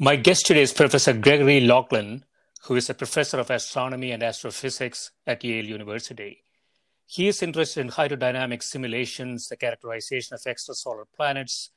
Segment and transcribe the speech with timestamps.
[0.00, 2.24] My guest today is Professor Gregory Laughlin,
[2.62, 6.44] who is a professor of astronomy and astrophysics at Yale University.
[7.04, 11.70] He is interested in hydrodynamic simulations, the characterization of extrasolar planets,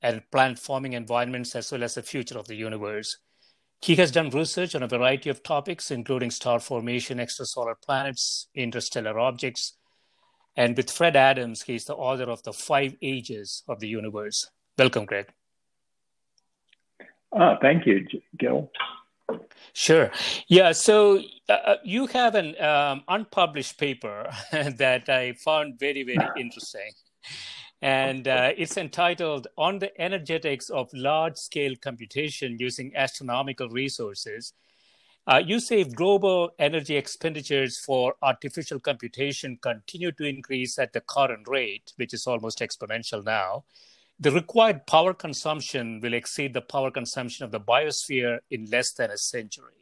[0.00, 3.18] and planet forming environments, as well as the future of the universe.
[3.82, 9.18] He has done research on a variety of topics, including star formation, extrasolar planets, interstellar
[9.18, 9.74] objects.
[10.56, 14.48] And with Fred Adams, he's the author of The Five Ages of the Universe.
[14.78, 15.26] Welcome, Greg.
[17.36, 18.06] Uh, thank you,
[18.38, 18.70] Gil.
[19.74, 20.10] Sure.
[20.48, 20.72] Yeah.
[20.72, 26.92] So uh, uh, you have an um, unpublished paper that I found very, very interesting.
[27.82, 34.54] And uh, it's entitled On the Energetics of Large Scale Computation Using Astronomical Resources.
[35.26, 41.46] Uh, you say global energy expenditures for artificial computation continue to increase at the current
[41.48, 43.64] rate, which is almost exponential now,
[44.18, 49.10] the required power consumption will exceed the power consumption of the biosphere in less than
[49.10, 49.72] a century.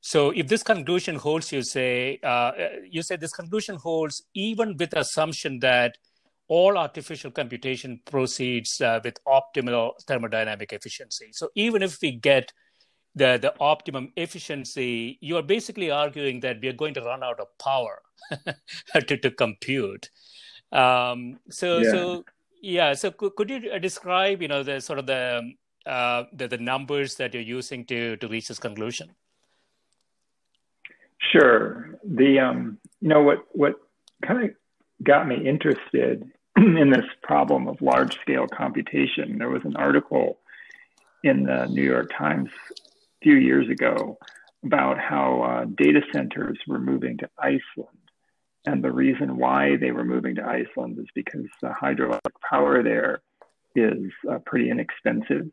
[0.00, 2.52] So, if this conclusion holds, you say, uh,
[2.88, 5.98] you say this conclusion holds even with the assumption that
[6.48, 11.28] all artificial computation proceeds uh, with optimal thermodynamic efficiency.
[11.32, 12.52] So, even if we get
[13.14, 17.38] the, the optimum efficiency, you are basically arguing that we are going to run out
[17.38, 18.00] of power
[19.06, 20.08] to, to compute.
[20.72, 21.90] Um, so, yeah.
[21.90, 22.24] so
[22.60, 22.94] yeah.
[22.94, 25.52] So could, could you uh, describe, you know, the sort of the,
[25.86, 29.10] uh, the, the numbers that you're using to to reach this conclusion?
[31.32, 31.98] Sure.
[32.04, 33.74] The um, you know what what
[34.26, 34.50] kind of
[35.02, 39.38] got me interested in this problem of large scale computation.
[39.38, 40.38] There was an article
[41.22, 44.18] in the New York Times a few years ago
[44.64, 47.99] about how uh, data centers were moving to Iceland
[48.66, 53.22] and the reason why they were moving to Iceland is because the hydroelectric power there
[53.74, 55.50] is uh, pretty inexpensive.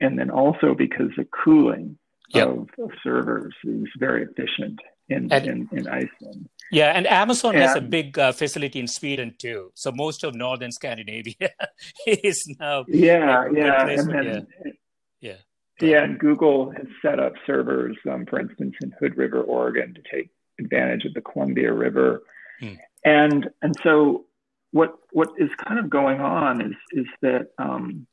[0.00, 1.98] And then also because the cooling
[2.30, 2.48] yep.
[2.48, 6.48] of, of, servers is very efficient in, and, in, in, Iceland.
[6.70, 9.70] Yeah, and Amazon and, has a big uh, facility in Sweden too.
[9.74, 11.50] So most of northern Scandinavia
[12.06, 12.84] is now.
[12.88, 13.86] Yeah, yeah.
[13.86, 14.72] And then, yeah.
[15.20, 15.36] yeah.
[15.78, 20.02] Yeah, and Google has set up servers, um, for instance, in Hood River, Oregon, to
[20.10, 22.22] take advantage of the Columbia River
[22.62, 22.78] Mm.
[23.04, 24.26] And and so
[24.72, 28.06] what what is kind of going on is is that um,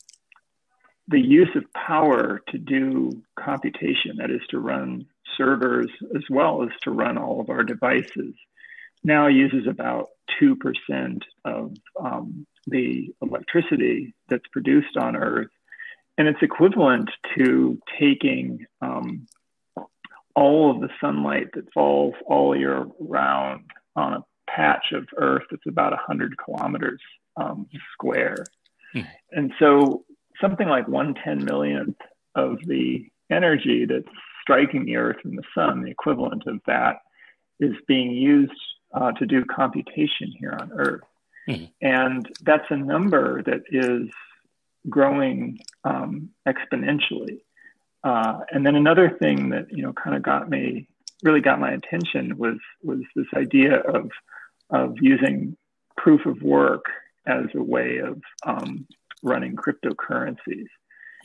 [1.07, 5.05] the use of power to do computation, that is to run
[5.37, 8.35] servers as well as to run all of our devices,
[9.03, 10.07] now uses about
[10.39, 15.51] two percent of um, the electricity that's produced on Earth,
[16.17, 19.27] and it's equivalent to taking um,
[20.35, 25.65] all of the sunlight that falls all year round on a patch of Earth that's
[25.67, 27.01] about 100 kilometers
[27.37, 28.45] um, square.
[28.93, 29.01] Hmm.
[29.31, 30.05] And so
[30.41, 31.97] something like one ten millionth
[32.35, 34.07] of the energy that's
[34.41, 36.97] striking the Earth and the Sun, the equivalent of that,
[37.59, 38.51] is being used
[38.93, 41.01] uh, to do computation here on Earth.
[41.47, 41.65] Hmm.
[41.81, 44.09] And that's a number that is
[44.89, 47.41] growing um, exponentially.
[48.03, 50.87] Uh, and then another thing that you know kind of got me
[51.23, 54.11] really got my attention was was this idea of
[54.69, 55.57] of using
[55.97, 56.85] proof of work
[57.25, 58.85] as a way of um,
[59.21, 60.67] running cryptocurrencies.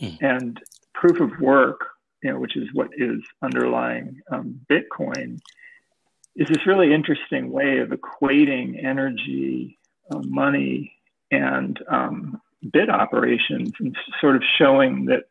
[0.00, 0.18] Mm.
[0.20, 0.60] And
[0.94, 1.80] proof of work,
[2.22, 5.40] you know, which is what is underlying um, Bitcoin,
[6.36, 9.76] is this really interesting way of equating energy,
[10.12, 10.92] uh, money,
[11.30, 12.40] and um,
[12.72, 15.24] bit operations, and sort of showing that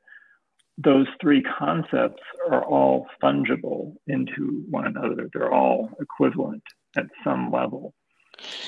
[0.77, 5.29] those three concepts are all fungible into one another.
[5.33, 6.63] They're all equivalent
[6.95, 7.93] at some level.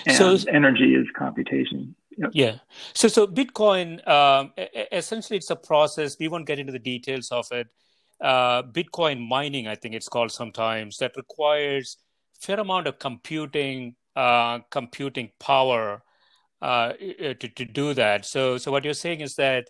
[0.07, 1.95] And so energy is computation.
[2.17, 2.31] Yep.
[2.33, 2.56] Yeah.
[2.94, 4.53] So so Bitcoin um,
[4.91, 6.17] essentially it's a process.
[6.19, 7.67] We won't get into the details of it.
[8.19, 11.97] Uh, Bitcoin mining, I think it's called sometimes, that requires
[12.41, 16.01] fair amount of computing uh, computing power
[16.61, 18.25] uh, to to do that.
[18.25, 19.69] So so what you're saying is that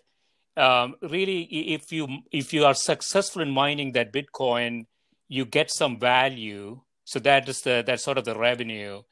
[0.60, 4.86] um, really, if you if you are successful in mining that Bitcoin,
[5.28, 6.80] you get some value.
[7.04, 9.02] So that is the that's sort of the revenue.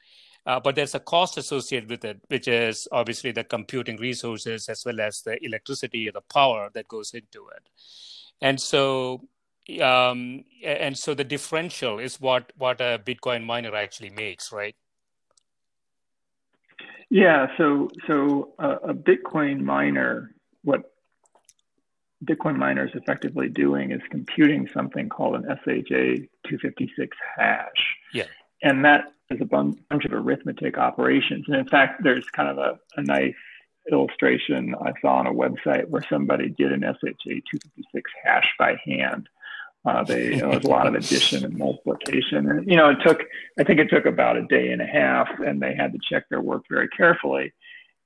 [0.45, 4.83] Uh, but there's a cost associated with it, which is obviously the computing resources as
[4.85, 7.69] well as the electricity or the power that goes into it.
[8.41, 9.27] And so,
[9.81, 14.75] um, and so the differential is what what a Bitcoin miner actually makes, right?
[17.09, 17.47] Yeah.
[17.57, 20.91] So so uh, a Bitcoin miner, what
[22.25, 27.95] Bitcoin miners effectively doing is computing something called an SHA 256 hash.
[28.13, 28.25] Yeah.
[28.61, 31.45] And that is a bunch of arithmetic operations.
[31.47, 33.35] And in fact, there's kind of a, a nice
[33.91, 39.29] illustration I saw on a website where somebody did an SHA 256 hash by hand.
[39.85, 42.49] Uh, they, there was a lot of addition and multiplication.
[42.49, 43.21] And, you know, it took,
[43.57, 46.27] I think it took about a day and a half, and they had to check
[46.29, 47.53] their work very carefully.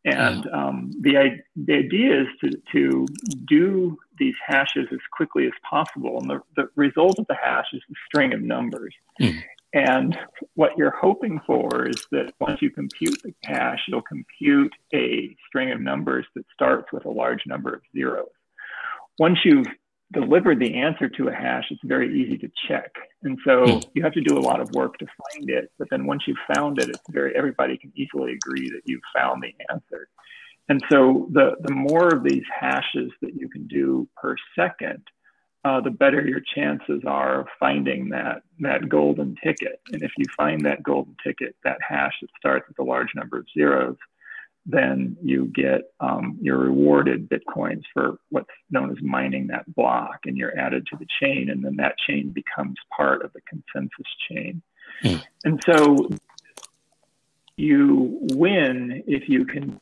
[0.05, 3.05] And um, the, the idea is to, to
[3.47, 6.19] do these hashes as quickly as possible.
[6.19, 8.94] And the, the result of the hash is a string of numbers.
[9.21, 9.41] Mm.
[9.73, 10.17] And
[10.53, 15.71] what you're hoping for is that once you compute the hash, you'll compute a string
[15.71, 18.27] of numbers that starts with a large number of zeros.
[19.17, 19.67] Once you've
[20.13, 22.92] delivered the answer to a hash, it's very easy to check.
[23.24, 23.80] And so hmm.
[23.94, 25.71] you have to do a lot of work to find it.
[25.77, 29.44] But then once you've found it, it's very everybody can easily agree that you've found
[29.44, 30.07] the answer.
[30.69, 35.04] And so the, the more of these hashes that you can do per second,
[35.65, 39.81] uh, the better your chances are of finding that, that golden ticket.
[39.92, 43.38] And if you find that golden ticket, that hash that starts with a large number
[43.39, 43.98] of zeros,
[44.65, 50.38] then you get um, you're rewarded bitcoins for what's known as mining that block, and
[50.38, 54.62] you're added to the chain, and then that chain becomes part of the consensus chain.
[55.04, 55.24] Mm.
[55.44, 56.10] And so
[57.57, 59.80] you win if you can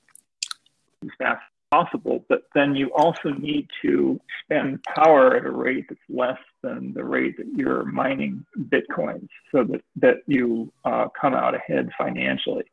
[1.18, 6.38] fast possible, but then you also need to spend power at a rate that's less
[6.62, 11.90] than the rate that you're mining bitcoins so that, that you uh, come out ahead
[11.98, 12.66] financially.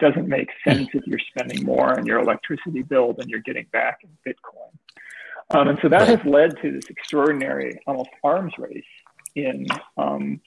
[0.00, 3.98] Doesn't make sense if you're spending more on your electricity bill than you're getting back
[4.02, 4.72] in Bitcoin.
[5.50, 8.82] Um, and so that has led to this extraordinary, almost arms race
[9.36, 9.66] in
[9.96, 10.40] um,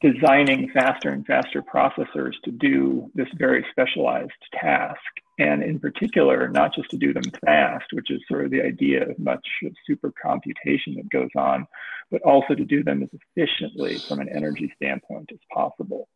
[0.00, 4.98] designing faster and faster processors to do this very specialized task.
[5.38, 9.08] And in particular, not just to do them fast, which is sort of the idea
[9.08, 11.66] of much of super computation that goes on,
[12.10, 16.08] but also to do them as efficiently from an energy standpoint as possible.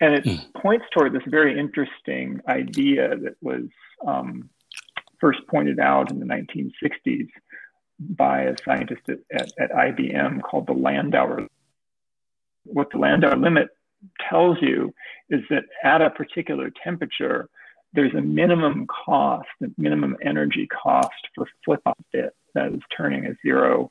[0.00, 0.54] And it mm.
[0.54, 3.66] points toward this very interesting idea that was
[4.04, 4.50] um,
[5.20, 7.28] first pointed out in the 1960s
[8.00, 11.46] by a scientist at, at, at IBM called the Landauer
[12.64, 13.68] what the Landauer limit
[14.28, 14.94] tells you
[15.28, 17.48] is that at a particular temperature,
[17.92, 23.26] there's a minimum cost, a minimum energy cost for flip up bit that is turning
[23.26, 23.90] a zero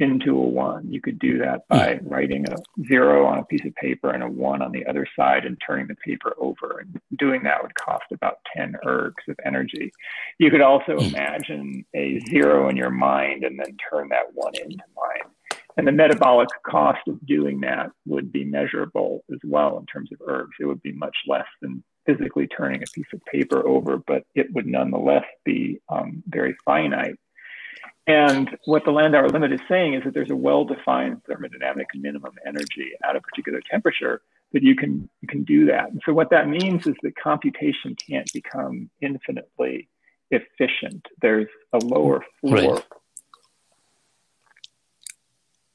[0.00, 0.90] into a one.
[0.90, 2.08] You could do that by hmm.
[2.08, 2.56] writing a
[2.88, 5.86] zero on a piece of paper and a one on the other side and turning
[5.86, 6.80] the paper over.
[6.80, 9.92] And doing that would cost about 10 ergs of energy.
[10.38, 11.14] You could also hmm.
[11.14, 15.34] imagine a zero in your mind and then turn that one into mind.
[15.76, 20.18] And the metabolic cost of doing that would be measurable as well in terms of
[20.18, 20.58] ergs.
[20.58, 24.52] It would be much less than physically turning a piece of paper over, but it
[24.52, 27.16] would nonetheless be um, very finite.
[28.06, 32.92] And what the Landauer limit is saying is that there's a well-defined thermodynamic minimum energy
[33.08, 35.90] at a particular temperature that you can you can do that.
[35.90, 39.88] And so what that means is that computation can't become infinitely
[40.32, 41.06] efficient.
[41.22, 42.84] There's a lower floor right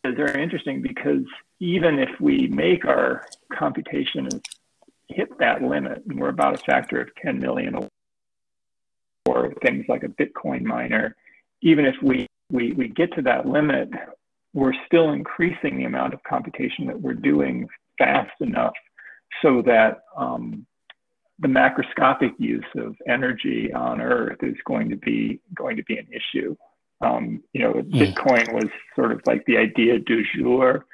[0.06, 1.24] is very interesting because
[1.60, 4.28] even if we make our computation
[5.10, 7.76] hit that limit, and we're about a factor of 10 million
[9.26, 11.16] or things like a Bitcoin miner,
[11.62, 13.90] even if we, we, we get to that limit,
[14.54, 18.74] we're still increasing the amount of computation that we're doing fast enough
[19.42, 20.66] so that um,
[21.40, 26.08] the macroscopic use of energy on Earth is going to be going to be an
[26.10, 26.56] issue.
[27.02, 27.92] Um, you know, mm.
[27.92, 30.86] Bitcoin was sort of like the idea du jour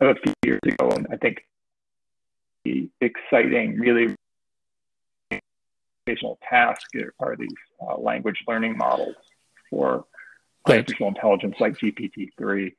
[0.00, 1.44] a few years ago, and I think
[3.00, 4.14] exciting, really
[6.06, 6.82] educational task
[7.20, 7.48] are these
[7.80, 9.16] uh, language learning models
[9.70, 10.04] for
[10.66, 12.72] artificial intelligence like GPT-3.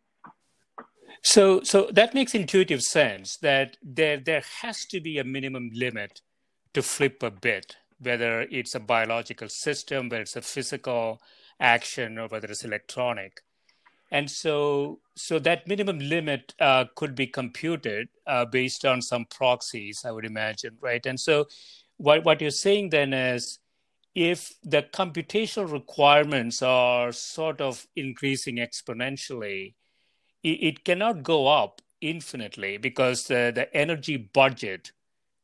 [1.22, 6.22] So, so that makes intuitive sense that there there has to be a minimum limit
[6.74, 11.22] to flip a bit, whether it's a biological system, whether it's a physical
[11.60, 13.42] action, or whether it's electronic.
[14.13, 20.05] And so, so that minimum limit uh, could be computed uh, based on some proxies,
[20.05, 21.03] I would imagine, right?
[21.05, 21.48] And so,
[21.98, 23.58] what what you're saying then is,
[24.13, 29.74] if the computational requirements are sort of increasing exponentially,
[30.43, 34.91] it, cannot go up infinitely because the, the energy budget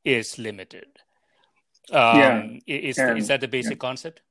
[0.06, 0.88] is limited.
[1.92, 2.48] Um, yeah.
[2.68, 3.88] Is, and, is that the basic yeah.
[3.88, 4.22] concept?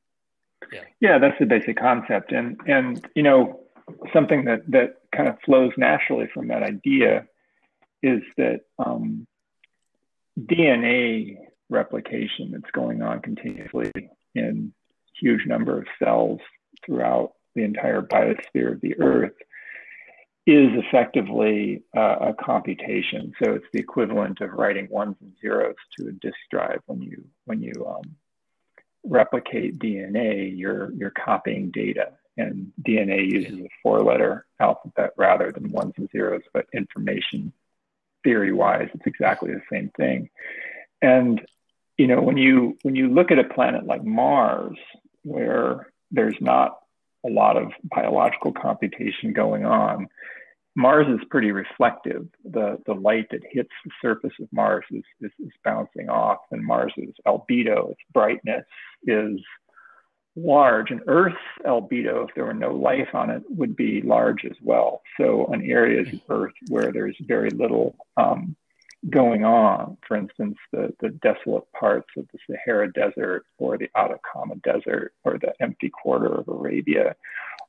[0.73, 0.85] Yeah.
[1.01, 2.31] Yeah, that's the basic concept.
[2.31, 3.61] And, and, you know,
[4.13, 7.27] something that, that kind of flows naturally from that idea
[8.03, 9.27] is that um,
[10.39, 11.37] DNA
[11.69, 13.91] replication that's going on continuously
[14.35, 14.73] in
[15.21, 16.41] huge number of cells
[16.85, 19.35] throughout the entire biosphere of the earth
[20.47, 23.33] is effectively uh, a computation.
[23.43, 27.25] So it's the equivalent of writing ones and zeros to a disk drive when you
[27.45, 28.17] when you um,
[29.05, 30.57] replicate DNA.
[30.57, 36.43] You're you're copying data, and DNA uses a four-letter alphabet rather than ones and zeros.
[36.53, 37.53] But information
[38.25, 40.31] theory-wise, it's exactly the same thing.
[41.03, 41.41] And
[41.97, 44.79] you know when you when you look at a planet like Mars,
[45.23, 46.79] where there's not
[47.27, 50.09] a lot of biological computation going on,
[50.79, 52.29] Mars is pretty reflective.
[52.45, 56.65] The, the light that hits the surface of Mars is, is, is bouncing off, and
[56.65, 58.65] Mars's albedo, its brightness,
[59.03, 59.41] is
[60.45, 60.91] large.
[60.91, 65.03] And Earth's albedo, if there were no life on it, would be large as well.
[65.19, 68.57] So, on areas of Earth where there's very little um,
[69.11, 74.57] going on, for instance, the, the desolate parts of the Sahara Desert or the Atacama
[74.57, 77.15] Desert or the empty quarter of Arabia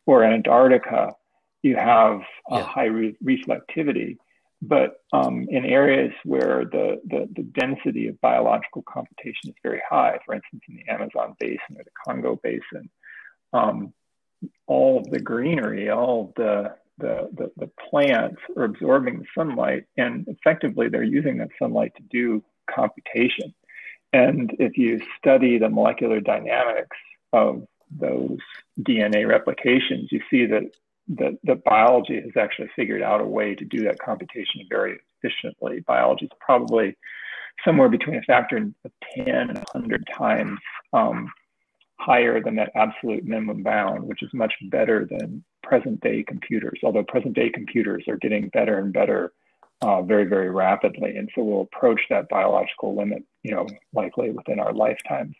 [0.05, 1.13] or Antarctica,
[1.61, 2.63] you have a yeah.
[2.63, 4.17] high re- reflectivity.
[4.61, 10.19] But um, in areas where the, the, the, density of biological computation is very high,
[10.25, 12.89] for instance, in the Amazon basin or the Congo basin,
[13.53, 13.93] um,
[14.67, 21.03] all the greenery, all the, the, the, the plants are absorbing sunlight, and effectively they're
[21.03, 23.53] using that sunlight to do computation.
[24.11, 26.97] And if you study the molecular dynamics
[27.31, 28.39] of those
[28.81, 30.63] DNA replications, you see that
[31.09, 35.81] that, that biology has actually figured out a way to do that computation very efficiently.
[35.81, 36.95] Biology is probably
[37.65, 40.59] somewhere between a factor of 10 and 100 times
[40.93, 41.31] um,
[41.99, 47.03] higher than that absolute minimum bound, which is much better than present day computers, although
[47.03, 49.33] present day computers are getting better and better
[49.81, 51.15] uh, very, very rapidly.
[51.15, 55.35] And so we'll approach that biological limit, you know, likely within our lifetimes.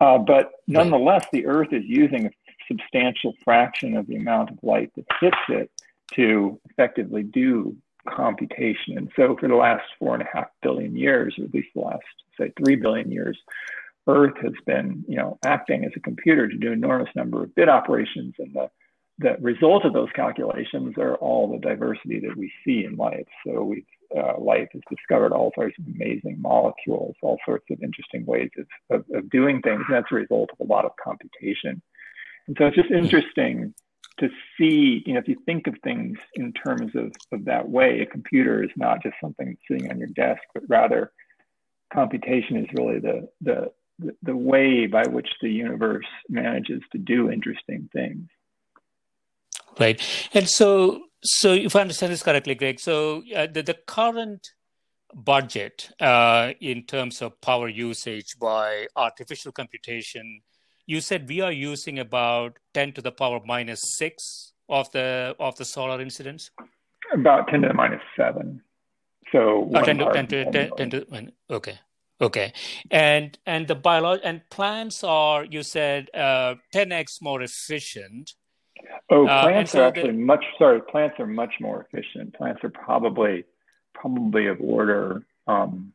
[0.00, 2.28] Uh, but nonetheless, the Earth is using
[2.72, 5.70] substantial fraction of the amount of light that hits it
[6.14, 7.76] to effectively do
[8.08, 8.98] computation.
[8.98, 11.82] And so for the last four and a half billion years, or at least the
[11.82, 12.02] last,
[12.38, 13.38] say, three billion years,
[14.06, 17.54] Earth has been, you know, acting as a computer to do an enormous number of
[17.54, 18.34] bit operations.
[18.38, 18.70] And the,
[19.18, 23.28] the result of those calculations are all the diversity that we see in life.
[23.46, 23.86] So we've
[24.16, 28.66] uh, life has discovered all sorts of amazing molecules, all sorts of interesting ways of,
[28.90, 29.82] of, of doing things.
[29.88, 31.80] And that's a result of a lot of computation.
[32.46, 33.74] And so it's just interesting
[34.18, 38.00] to see, you know, if you think of things in terms of, of that way,
[38.00, 41.12] a computer is not just something sitting on your desk, but rather
[41.92, 43.72] computation is really the, the,
[44.22, 48.28] the way by which the universe manages to do interesting things.
[49.78, 50.00] Right.
[50.34, 54.50] And so, so if I understand this correctly, Greg, so uh, the, the current
[55.14, 60.40] budget uh, in terms of power usage by artificial computation
[60.86, 65.56] you said we are using about 10 to the power minus 6 of the of
[65.56, 66.50] the solar incidence
[67.12, 68.60] about 10 to the minus 7
[69.30, 71.78] so oh, 10 to, 10 to, 10, 10 to okay
[72.22, 72.52] okay.
[72.90, 78.32] And and the biolog and plants are you said uh, 10x more efficient.
[79.10, 82.34] Oh uh, plants uh, so are actually the, much sorry plants are much more efficient.
[82.34, 83.44] Plants are probably
[83.94, 85.92] probably of order um,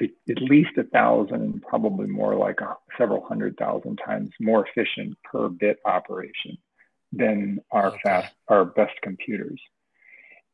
[0.00, 5.48] at least a thousand, probably more like a, several hundred thousand times more efficient per
[5.48, 6.58] bit operation
[7.12, 7.98] than our okay.
[8.04, 9.60] fast, our best computers.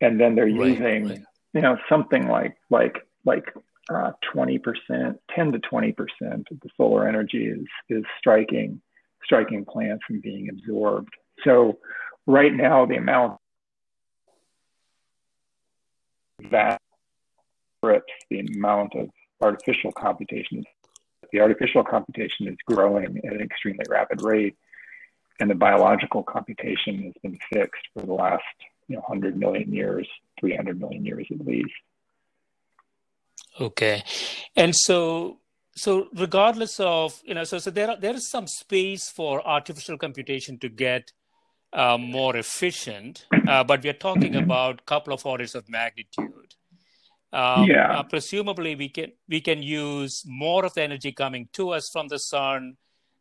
[0.01, 1.23] And then they're right, using, right.
[1.55, 3.53] you know, something like like like
[3.91, 8.81] uh, 20%, 10 to 20% of the solar energy is, is striking,
[9.25, 11.13] striking plants and being absorbed.
[11.45, 11.79] So
[12.27, 13.39] right now, the amount
[16.51, 16.81] that
[18.31, 19.09] the amount of
[19.43, 20.65] artificial computation.
[21.33, 24.57] The artificial computation is growing at an extremely rapid rate,
[25.41, 28.43] and the biological computation has been fixed for the last
[28.89, 30.07] you know 100 million years,
[30.41, 31.71] 300 million years at least.
[33.61, 34.03] Okay,
[34.57, 35.39] and so
[35.75, 39.97] so regardless of you know so so there are, there is some space for artificial
[39.97, 41.13] computation to get
[41.73, 46.42] uh, more efficient, uh, but we are talking about a couple of orders of magnitude.
[47.33, 47.99] Um, yeah.
[47.99, 52.09] Uh, presumably, we can we can use more of the energy coming to us from
[52.09, 52.77] the sun.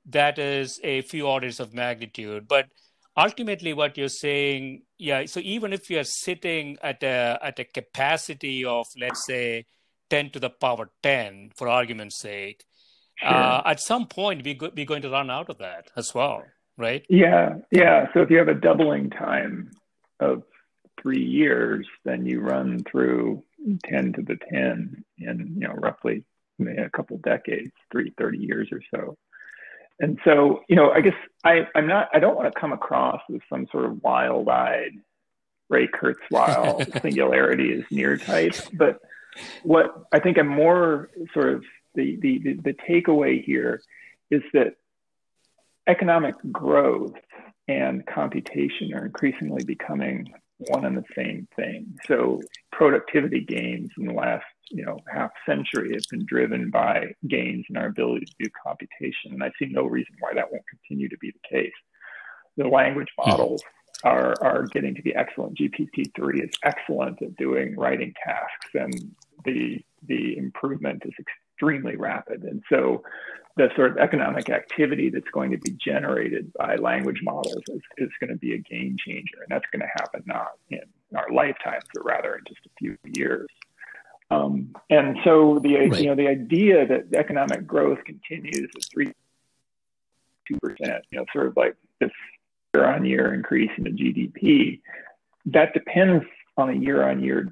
[0.06, 2.68] That is a few orders of magnitude, but
[3.16, 5.26] ultimately, what you're saying, yeah.
[5.26, 9.66] So even if you're sitting at a at a capacity of let's say
[10.10, 12.66] 10 to the power 10, for argument's sake,
[13.18, 13.30] sure.
[13.30, 16.44] uh, at some point we go, we're going to run out of that as well,
[16.78, 17.06] right?
[17.10, 18.08] Yeah, yeah.
[18.14, 19.72] So if you have a doubling time
[20.20, 20.44] of
[21.02, 23.44] three years, then you run through
[23.86, 26.24] 10 to the 10 in, you know, roughly
[26.60, 29.18] a couple decades, three, 30 years or so.
[30.00, 33.22] And so, you know, I guess I, I'm not, I don't want to come across
[33.34, 34.94] as some sort of wild eyed
[35.70, 39.00] Ray Kurzweil singularity is near type, but
[39.64, 41.64] what I think I'm more sort of
[41.96, 43.82] the, the, the, the takeaway here
[44.30, 44.76] is that
[45.88, 47.16] economic growth
[47.68, 50.34] and computation are increasingly becoming
[50.68, 51.98] one and the same thing.
[52.08, 52.42] So
[52.72, 57.78] productivity gains in the last you know half century have been driven by gains in
[57.78, 61.18] our ability to do computation, and I see no reason why that won't continue to
[61.18, 61.74] be the case.
[62.58, 63.30] The language hmm.
[63.30, 63.64] models
[64.04, 65.58] are are getting to be excellent.
[65.58, 68.94] GPT three is excellent at doing writing tasks, and
[69.46, 71.14] the the improvement is
[71.62, 72.44] extremely rapid.
[72.44, 73.04] And so
[73.58, 78.10] the sort of economic activity that's going to be generated by language models is, is
[78.20, 79.38] going to be a game changer.
[79.42, 80.80] And that's going to happen not in
[81.16, 83.48] our lifetimes, but rather in just a few years.
[84.32, 86.00] Um, and so the right.
[86.00, 89.12] you know the idea that economic growth continues at three
[90.48, 92.12] two percent, you know, sort of like this
[92.74, 94.80] year on year increase in the GDP,
[95.48, 96.24] that depends
[96.56, 97.52] on a year on year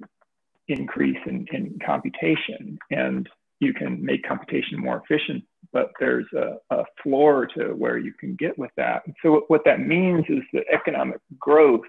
[0.69, 2.79] increase in, in computation.
[2.91, 3.27] And
[3.59, 5.43] you can make computation more efficient,
[5.73, 9.03] but there's a, a, floor to where you can get with that.
[9.05, 11.85] And so what that means is that economic growth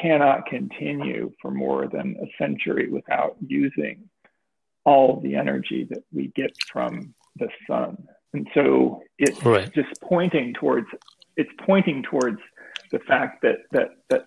[0.00, 4.08] cannot continue for more than a century without using
[4.84, 7.96] all the energy that we get from the sun.
[8.32, 9.72] And so it's right.
[9.74, 10.86] just pointing towards
[11.36, 12.38] it's pointing towards
[12.90, 14.26] the fact that that that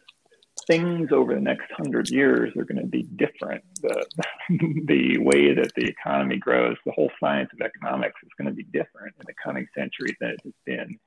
[0.67, 3.63] things over the next hundred years are going to be different.
[3.82, 4.06] The,
[4.86, 8.63] the way that the economy grows, the whole science of economics is going to be
[8.63, 10.99] different in the coming century than it has been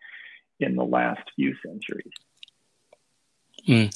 [0.61, 2.13] in the last few centuries.
[3.67, 3.93] Mm.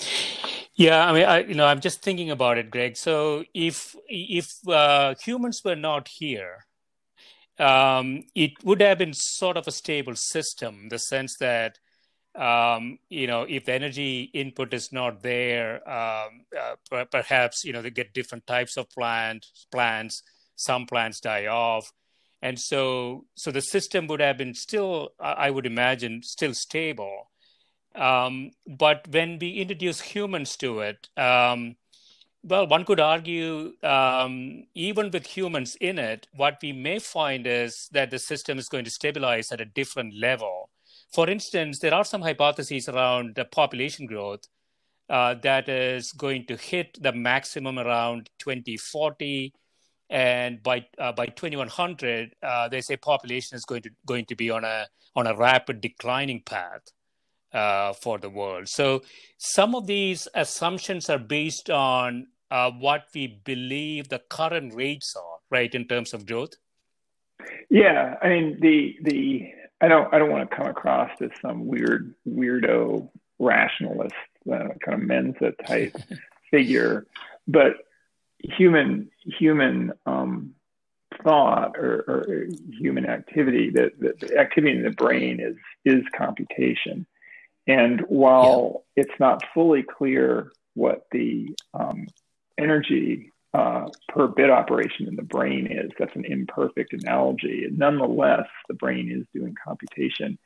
[0.75, 2.97] Yeah, I mean, I, you know, I'm just thinking about it, Greg.
[2.97, 6.67] So if if uh, humans were not here,
[7.59, 11.79] um, it would have been sort of a stable system, the sense that
[12.35, 17.83] um, you know, if the energy input is not there, um, uh, perhaps you know
[17.83, 19.67] they get different types of plants.
[19.71, 20.23] Plants,
[20.57, 21.93] some plants die off,
[22.41, 27.31] and so so the system would have been still, I would imagine, still stable.
[27.95, 31.77] Um, but when we introduce humans to it, um,
[32.43, 37.89] well, one could argue, um, even with humans in it, what we may find is
[37.93, 40.71] that the system is going to stabilize at a different level
[41.13, 44.49] for instance, there are some hypotheses around the population growth
[45.11, 49.53] uh, that is going to hit the maximum around 2040,
[50.09, 54.51] and by uh, by 2100, uh, they say population is going to going to be
[54.51, 56.83] on a on a rapid declining path
[57.53, 58.69] uh, for the world.
[58.69, 59.03] So
[59.37, 65.39] some of these assumptions are based on uh, what we believe the current rates are,
[65.51, 66.55] right, in terms of growth.
[67.69, 71.67] Yeah, I mean the the I don't I don't want to come across as some
[71.67, 73.09] weird weirdo
[73.41, 74.15] rationalist
[74.51, 75.97] uh, kind of Mensa type
[76.51, 77.05] figure,
[77.49, 77.73] but
[78.39, 80.55] human human um,
[81.25, 82.47] thought or, or,
[82.79, 87.05] human activity that the activity in the brain is is computation,
[87.67, 89.03] and while yeah.
[89.03, 92.07] it's not fully clear what the um,
[92.57, 95.91] energy uh, per bit operation in the brain is.
[95.99, 97.65] That's an imperfect analogy.
[97.65, 100.39] And nonetheless, the brain is doing computation.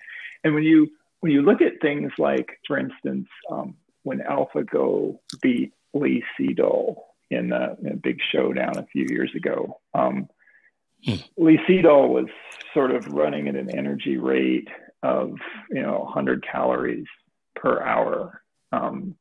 [0.42, 0.88] And when you
[1.20, 6.96] when you look at things like, for instance, um, when AlphaGo beat Lee Sedol
[7.30, 10.28] in a, in a, big showdown a few years ago, um,
[11.06, 11.24] mm.
[11.36, 12.26] Lee Sedol was
[12.74, 14.68] sort of running at an energy rate
[15.02, 15.36] of
[15.70, 17.06] you know 100 calories
[17.54, 18.42] per hour.
[18.72, 19.16] Um,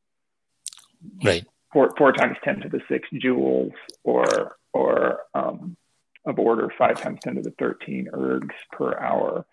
[1.24, 1.46] right.
[1.74, 3.74] Four, four times 10 to the six joules,
[4.04, 5.78] or or um,
[6.26, 9.46] of order five times 10 to the 13 ergs per hour.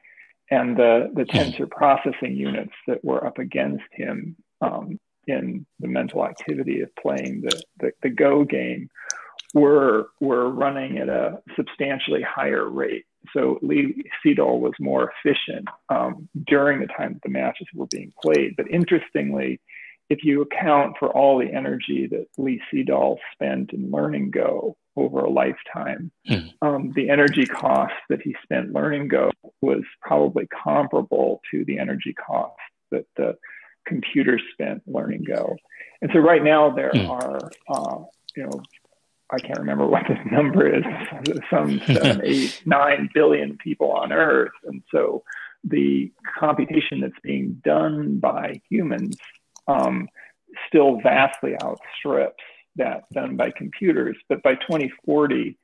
[0.51, 1.37] And the, the hmm.
[1.37, 7.43] tensor processing units that were up against him um, in the mental activity of playing
[7.43, 8.91] the, the, the Go game
[9.55, 13.05] were, were running at a substantially higher rate.
[13.33, 18.13] So Lee Sedol was more efficient um, during the time that the matches were being
[18.21, 18.57] played.
[18.57, 19.61] But interestingly,
[20.13, 25.21] if you account for all the energy that Lee Sedol spent in learning Go over
[25.21, 26.53] a lifetime, mm.
[26.61, 29.31] um, the energy cost that he spent learning Go
[29.63, 33.39] was probably comparable to the energy cost that the
[33.87, 35.57] computer spent learning Go.
[36.03, 37.09] And so right now there mm.
[37.09, 38.05] are, uh,
[38.37, 38.63] you know,
[39.31, 40.85] I can't remember what the number is,
[41.49, 44.53] some seven, eight, nine billion people on Earth.
[44.65, 45.23] And so
[45.65, 49.17] the computation that's being done by humans
[49.67, 50.09] um,
[50.69, 52.43] still vastly outstrips
[52.77, 54.17] that done by computers.
[54.29, 55.59] But by 2040,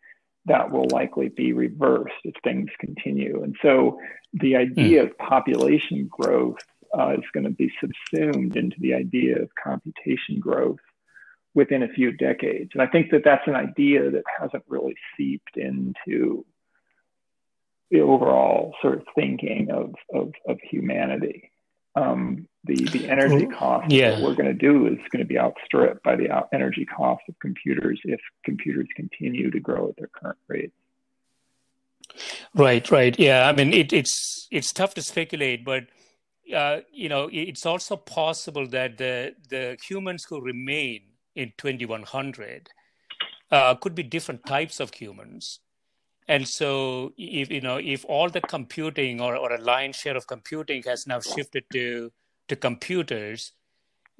[0.46, 3.42] that will likely be reversed if things continue.
[3.42, 3.98] And so
[4.32, 5.10] the idea mm.
[5.10, 6.58] of population growth
[6.98, 10.78] uh, is going to be subsumed into the idea of computation growth
[11.54, 12.70] within a few decades.
[12.72, 16.44] And I think that that's an idea that hasn't really seeped into
[17.90, 21.50] the overall sort of thinking of, of, of humanity.
[21.98, 24.10] Um, the, the energy cost yeah.
[24.10, 27.22] that we're going to do is going to be outstripped by the out energy cost
[27.28, 30.72] of computers if computers continue to grow at their current rate.
[32.54, 33.18] Right, right.
[33.18, 35.84] Yeah, I mean, it, it's it's tough to speculate, but
[36.54, 41.02] uh, you know, it's also possible that the the humans who remain
[41.34, 42.70] in 2100
[43.50, 45.60] uh, could be different types of humans.
[46.28, 50.26] And so, if you know, if all the computing or, or a lion's share of
[50.26, 52.12] computing has now shifted to
[52.48, 53.52] to computers,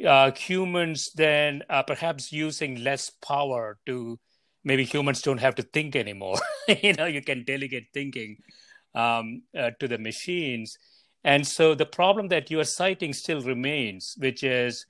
[0.07, 4.19] uh, humans then uh, perhaps using less power to
[4.65, 6.39] maybe humans don't have to think anymore.
[6.83, 8.39] you know, you can delegate thinking
[8.95, 10.79] um, uh, to the machines.
[11.25, 14.87] And so the problem that you are citing still remains, which is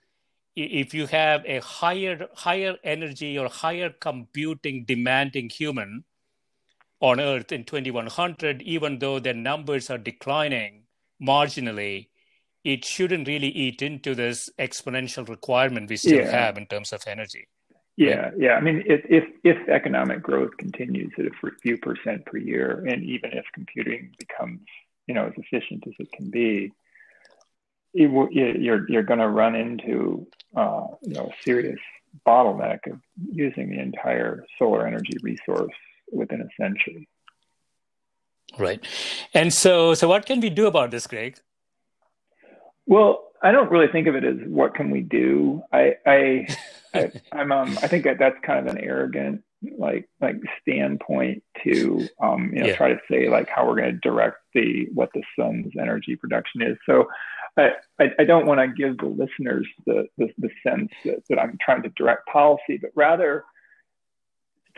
[0.54, 6.04] if you have a higher higher energy or higher computing demanding human
[7.00, 10.82] on Earth in 2100, even though their numbers are declining
[11.22, 12.08] marginally,
[12.64, 16.30] it shouldn't really eat into this exponential requirement we still yeah.
[16.30, 17.46] have in terms of energy.
[17.96, 18.52] Yeah, yeah.
[18.52, 21.30] I mean, if, if if economic growth continues at a
[21.62, 24.61] few percent per year, and even if computing becomes
[25.08, 26.72] you know as efficient as it can be,
[27.94, 31.80] it will, you're you're going to run into uh, you know a serious
[32.24, 33.00] bottleneck of
[33.32, 35.74] using the entire solar energy resource
[36.12, 37.09] within a century.
[38.59, 38.85] Right,
[39.35, 41.38] and so so what can we do about this, Greg?
[42.87, 45.62] Well, I don't really think of it as what can we do.
[45.73, 46.49] I I,
[46.94, 49.44] I am um I think that that's kind of an arrogant
[49.77, 52.77] like like standpoint to um you know yeah.
[52.77, 56.62] try to say like how we're going to direct the what the sun's energy production
[56.62, 56.79] is.
[56.87, 57.09] So
[57.59, 61.59] I, I, don't want to give the listeners the, the, the sense that, that I'm
[61.61, 63.44] trying to direct policy, but rather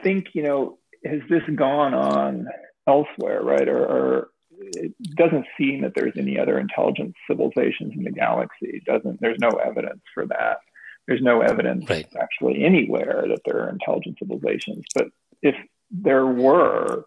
[0.02, 2.46] think, you know, has this gone on
[2.86, 3.68] elsewhere, right?
[3.68, 8.66] Or, or it doesn't seem that there's any other intelligent civilizations in the galaxy.
[8.66, 10.58] It doesn't there's no evidence for that.
[11.06, 12.06] There's no evidence right.
[12.20, 14.84] actually anywhere that there are intelligent civilizations.
[14.94, 15.06] But
[15.42, 15.54] if
[15.90, 17.04] there were,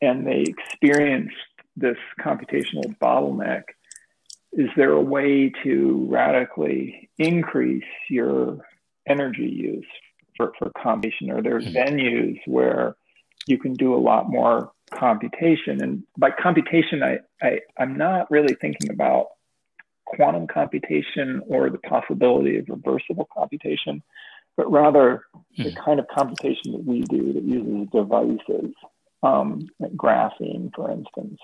[0.00, 1.36] and they experienced
[1.76, 3.62] this computational bottleneck,
[4.52, 8.58] is there a way to radically increase your
[9.06, 9.86] energy use
[10.36, 11.30] for, for computation?
[11.30, 11.76] Are there mm-hmm.
[11.76, 12.96] venues where
[13.48, 15.82] you can do a lot more computation?
[15.82, 19.28] And by computation, I, I, I'm not really thinking about
[20.06, 24.02] quantum computation or the possibility of reversible computation,
[24.56, 25.64] but rather mm-hmm.
[25.64, 28.74] the kind of computation that we do that uses devices,
[29.22, 31.38] um, like graphene, for instance,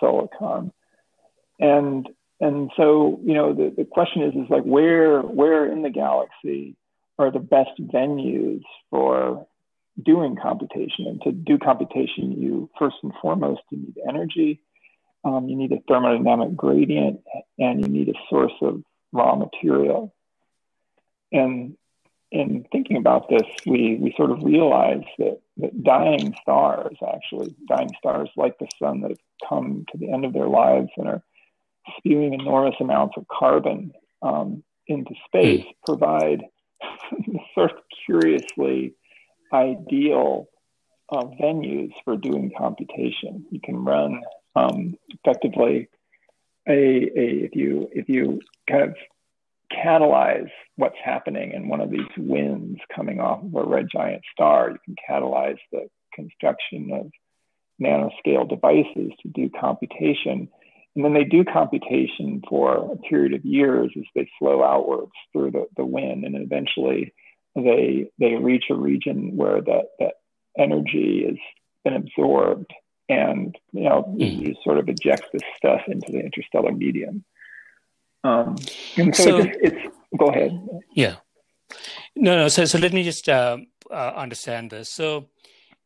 [0.00, 0.72] silicon.
[1.60, 2.08] And
[2.40, 6.76] and so you know the, the question is is like where where in the galaxy
[7.18, 9.46] are the best venues for
[10.02, 11.06] doing computation.
[11.06, 14.60] And to do computation you first and foremost you need energy.
[15.24, 17.20] Um, you need a thermodynamic gradient
[17.58, 18.82] and you need a source of
[19.12, 20.14] raw material.
[21.32, 21.76] And
[22.30, 27.88] in thinking about this we we sort of realize that, that dying stars actually dying
[27.98, 31.22] stars like the sun that have come to the end of their lives and are
[31.96, 35.74] spewing enormous amounts of carbon um, into space mm.
[35.86, 36.42] provide
[37.54, 38.94] sort of curiously
[39.52, 40.48] ideal
[41.10, 43.46] uh, venues for doing computation.
[43.50, 44.22] You can run
[44.54, 45.88] um, effectively
[46.68, 48.94] a, a if you if you kind of
[49.72, 54.70] catalyze what's happening in one of these winds coming off of a red giant star,
[54.70, 57.10] you can catalyze the construction of
[57.80, 60.48] nanoscale devices to do computation.
[60.96, 65.52] And then they do computation for a period of years as they flow outwards through
[65.52, 66.24] the, the wind.
[66.24, 67.12] And eventually
[67.54, 70.14] they, they reach a region where that, that
[70.58, 71.36] energy has
[71.84, 72.72] been absorbed
[73.08, 74.46] and you know mm.
[74.46, 77.24] you sort of eject this stuff into the interstellar medium.
[78.24, 78.56] Um,
[78.96, 80.60] and so, so it's, it's, go ahead.
[80.92, 81.16] Yeah.
[82.16, 82.48] No, no.
[82.48, 83.58] So, so let me just uh,
[83.90, 84.90] uh, understand this.
[84.90, 85.28] So,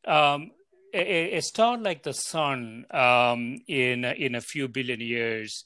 [0.07, 0.53] um,
[0.95, 5.65] a, a, star like the sun, um, in in a few billion years,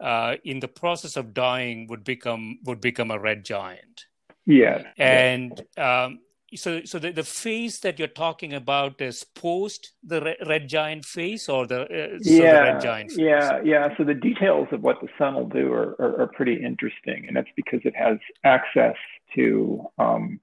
[0.00, 4.06] uh, in the process of dying, would become would become a red giant.
[4.46, 4.82] Yeah.
[4.98, 6.18] And um,
[6.56, 11.04] so so the, the phase that you're talking about is post the red, red giant
[11.04, 13.18] phase or the, uh, so yeah, the red giant phase?
[13.18, 16.54] yeah yeah so the details of what the sun will do are, are, are pretty
[16.54, 18.96] interesting and that's because it has access
[19.34, 20.40] to um,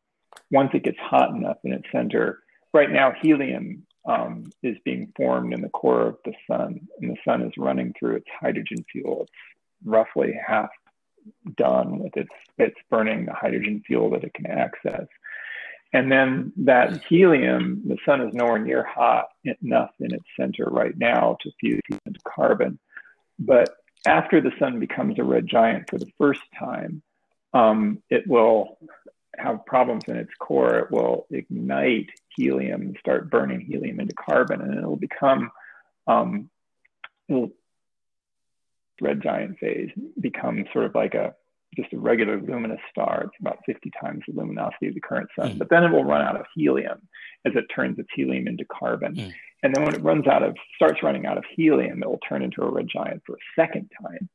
[0.52, 2.40] once it gets hot enough in its center
[2.74, 7.18] right now helium um, is being formed in the core of the sun and the
[7.24, 9.32] sun is running through its hydrogen fuel it's
[9.86, 10.70] roughly half
[11.56, 15.08] done with its it's burning the hydrogen fuel that it can access
[15.94, 19.28] and then that helium, the sun is nowhere near hot
[19.62, 22.80] enough in its center right now to fuse into carbon.
[23.38, 23.76] But
[24.08, 27.02] after the sun becomes a red giant for the first time,
[27.54, 28.78] um, it will
[29.38, 30.80] have problems in its core.
[30.80, 35.52] It will ignite helium and start burning helium into carbon, and it'll become
[36.08, 36.50] um,
[37.28, 37.52] it'll,
[39.02, 41.34] red giant phase becomes sort of like a
[41.76, 43.24] just a regular luminous star.
[43.26, 45.54] It's about 50 times the luminosity of the current sun.
[45.54, 45.58] Mm.
[45.58, 47.08] But then it will run out of helium
[47.46, 49.16] as it turns its helium into carbon.
[49.16, 49.34] Mm.
[49.64, 52.42] And then when it runs out of, starts running out of helium, it will turn
[52.42, 54.30] into a red giant for a second time.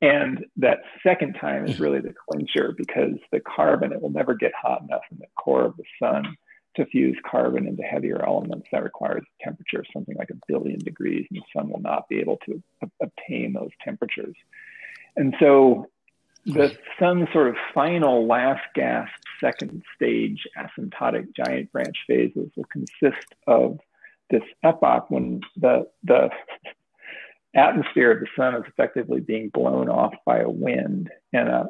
[0.00, 1.80] And that second time is mm.
[1.80, 5.64] really the clincher because the carbon, it will never get hot enough in the core
[5.64, 6.36] of the sun
[6.76, 8.66] to fuse carbon into heavier elements.
[8.72, 12.08] That requires a temperature of something like a billion degrees, and the sun will not
[12.08, 12.62] be able to
[13.00, 14.34] obtain those temperatures.
[15.16, 15.86] And so
[16.46, 23.34] the sun's sort of final last gasp second stage asymptotic giant branch phases will consist
[23.46, 23.78] of
[24.30, 26.30] this epoch when the the
[27.54, 31.66] atmosphere of the sun is effectively being blown off by a wind and a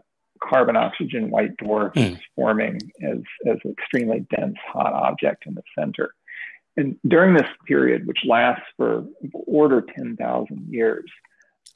[0.48, 2.12] carbon oxygen white dwarf mm.
[2.12, 6.14] is forming as, as an extremely dense hot object in the center.
[6.76, 9.04] And during this period, which lasts for
[9.46, 11.04] order 10,000 years,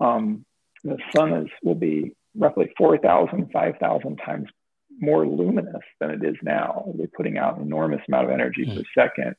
[0.00, 0.44] um,
[0.82, 4.48] the sun is, will be roughly 4,000, 5,000 times
[4.98, 6.92] more luminous than it is now.
[6.96, 8.76] They're putting out an enormous amount of energy mm.
[8.76, 9.36] per second.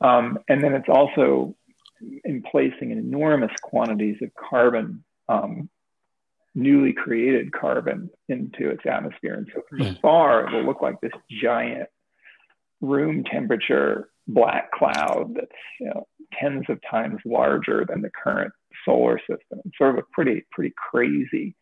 [0.00, 1.54] Um, and then it's also
[2.24, 5.68] in placing enormous quantities of carbon, um,
[6.54, 9.34] newly created carbon into its atmosphere.
[9.34, 9.96] And so from mm.
[9.96, 11.88] afar, it will look like this giant
[12.80, 16.06] room temperature black cloud that's you know,
[16.38, 18.52] tens of times larger than the current
[18.84, 19.60] solar system.
[19.64, 21.56] It's sort of a pretty, pretty crazy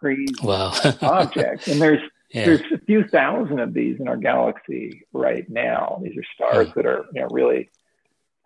[0.00, 0.72] crazy wow.
[1.02, 1.68] object.
[1.68, 2.44] And there's yeah.
[2.46, 6.00] there's a few thousand of these in our galaxy right now.
[6.02, 7.70] These are stars that are you know, really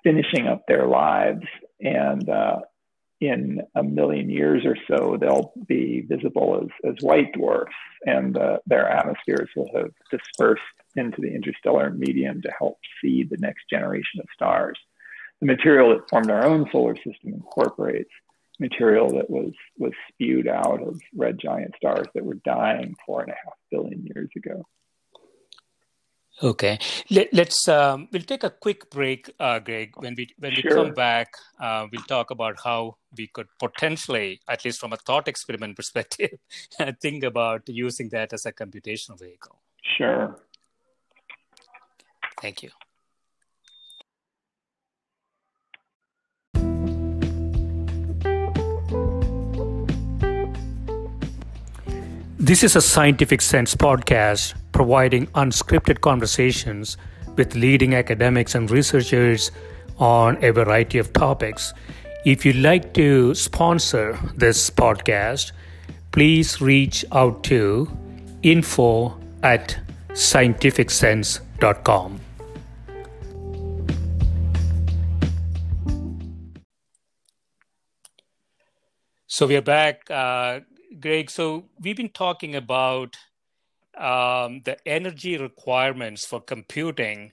[0.02, 1.44] finishing up their lives,
[1.80, 2.60] and uh,
[3.20, 7.74] in a million years or so, they'll be visible as, as white dwarfs,
[8.06, 10.62] and uh, their atmospheres will have dispersed
[10.96, 14.78] into the interstellar medium to help seed the next generation of stars.
[15.40, 18.10] The material that formed our own solar system incorporates
[18.58, 23.30] material that was was spewed out of red giant stars that were dying four and
[23.30, 24.62] a half billion years ago.
[26.42, 26.78] Okay,
[27.10, 29.92] Let, us um, we'll take a quick break, uh, Greg.
[29.96, 34.64] When we when we come back, uh, we'll talk about how we could potentially, at
[34.64, 36.38] least from a thought experiment perspective,
[37.02, 39.58] think about using that as a computational vehicle.
[39.82, 40.34] Sure.
[42.40, 42.70] Thank you.
[52.38, 56.96] This is a Scientific Sense podcast providing unscripted conversations
[57.36, 59.50] with leading academics and researchers
[59.98, 61.74] on a variety of topics.
[62.24, 65.52] If you'd like to sponsor this podcast,
[66.12, 67.90] please reach out to
[68.42, 69.78] info at
[70.12, 72.20] scientificsense.com.
[79.26, 80.10] So we are back.
[80.10, 80.60] Uh,
[80.98, 83.18] Greg, so we've been talking about
[84.00, 87.32] um, the energy requirements for computing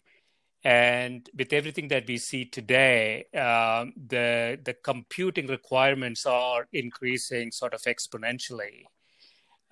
[0.64, 7.74] And with everything that we see today, um, the the computing requirements are increasing sort
[7.74, 8.90] of exponentially.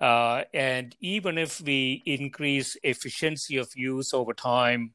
[0.00, 4.94] Uh, and even if we increase efficiency of use over time,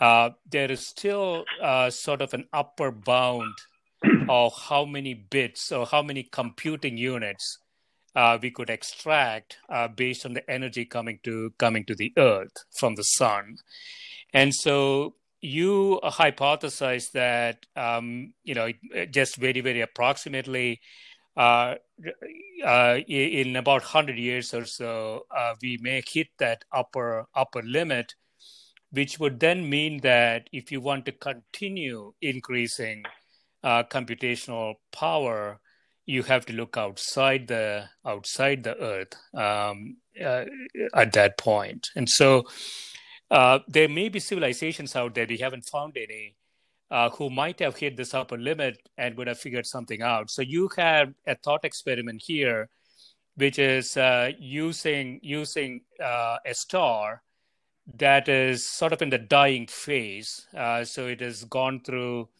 [0.00, 3.54] uh, there is still uh, sort of an upper bound
[4.28, 7.58] of how many bits or how many computing units
[8.18, 12.56] uh, we could extract uh, based on the energy coming to coming to the Earth
[12.76, 13.58] from the sun.
[14.34, 18.72] And so you hypothesize that um, you know
[19.12, 20.80] just very very approximately
[21.36, 21.76] uh,
[22.66, 28.14] uh, in about 100 years or so, uh, we may hit that upper upper limit,
[28.90, 33.04] which would then mean that if you want to continue increasing
[33.62, 35.60] uh, computational power,
[36.08, 40.46] you have to look outside the outside the Earth um, uh,
[40.94, 41.88] at that point.
[41.94, 42.46] And so,
[43.30, 46.34] uh, there may be civilizations out there we haven't found any
[46.90, 50.30] uh, who might have hit this upper limit and would have figured something out.
[50.30, 52.70] So you have a thought experiment here,
[53.36, 57.22] which is uh, using using uh, a star
[57.98, 60.46] that is sort of in the dying phase.
[60.56, 62.30] Uh, so it has gone through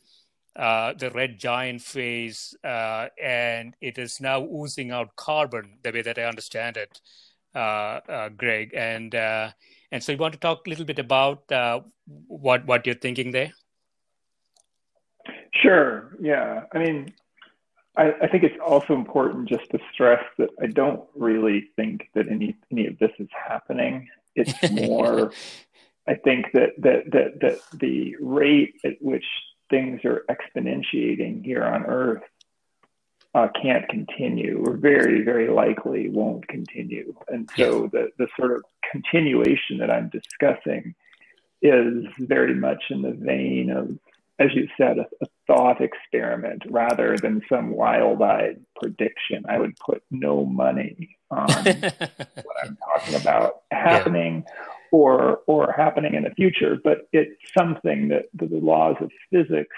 [0.59, 5.79] uh, the red giant phase, uh, and it is now oozing out carbon.
[5.83, 7.01] The way that I understand it,
[8.37, 11.45] Greg, and and so you want to talk a little bit about
[12.27, 13.53] what what you're thinking there.
[15.55, 16.17] Sure.
[16.21, 16.65] Yeah.
[16.73, 17.13] I mean,
[17.97, 22.29] I, I, think it's also important just to stress that I don't really think that
[22.29, 24.09] any any of this is happening.
[24.35, 25.33] It's more,
[26.07, 29.25] I think that that that that the rate at which
[29.71, 32.23] things are exponentiating here on Earth
[33.35, 37.15] uh, can't continue, or very very likely won't continue.
[37.29, 40.95] And so the the sort of continuation that I'm discussing
[41.61, 43.99] is very much in the vein of
[44.41, 49.45] as you said, a, a thought experiment rather than some wild eyed prediction.
[49.49, 54.53] I would put no money on what I'm talking about happening yeah.
[54.93, 59.77] Or, or happening in the future, but it's something that the, laws of physics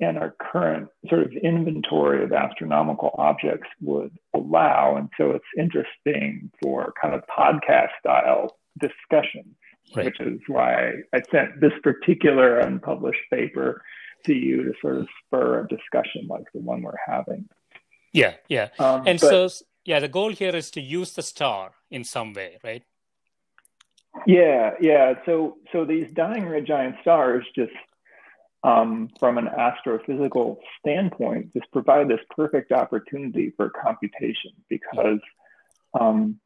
[0.00, 4.96] and our current sort of inventory of astronomical objects would allow.
[4.96, 9.56] And so it's interesting for kind of podcast style discussion
[9.96, 10.06] right.
[10.06, 13.82] which is why I sent this particular unpublished paper
[14.26, 17.48] to you to sort of spur a discussion like the one we're having.
[18.12, 18.68] Yeah, yeah.
[18.78, 22.32] Um, and but, so, yeah, the goal here is to use the star in some
[22.32, 22.82] way, right?
[24.26, 25.14] Yeah, yeah.
[25.26, 27.72] So, so these dying red giant stars just
[28.64, 35.20] um, from an astrophysical standpoint, just provide this perfect opportunity for computation because
[35.98, 36.40] um,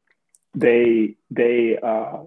[0.53, 2.23] they they uh,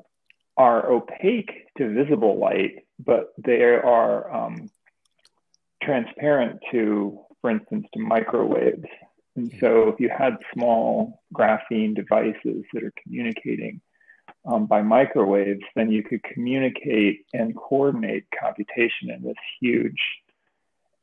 [0.57, 4.71] are opaque to visible light, but they are um,
[5.83, 8.89] transparent to, for instance, to microwaves.
[9.37, 13.81] And so if you had small graphene devices that are communicating
[14.47, 20.01] um, by microwaves, then you could communicate and coordinate computation in this huge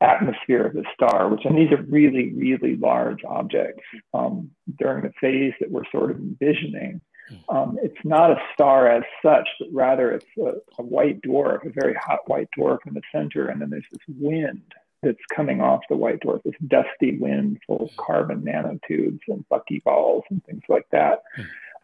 [0.00, 3.82] atmosphere of the star, which, and these are really, really large objects.
[4.12, 7.00] Um, during the phase that we're sort of envisioning,
[7.48, 11.70] um, it's not a star as such, but rather it's a, a, white dwarf, a
[11.70, 15.80] very hot white dwarf in the center, and then there's this wind that's coming off
[15.88, 20.86] the white dwarf, this dusty wind full of carbon nanotubes and buckyballs and things like
[20.90, 21.22] that,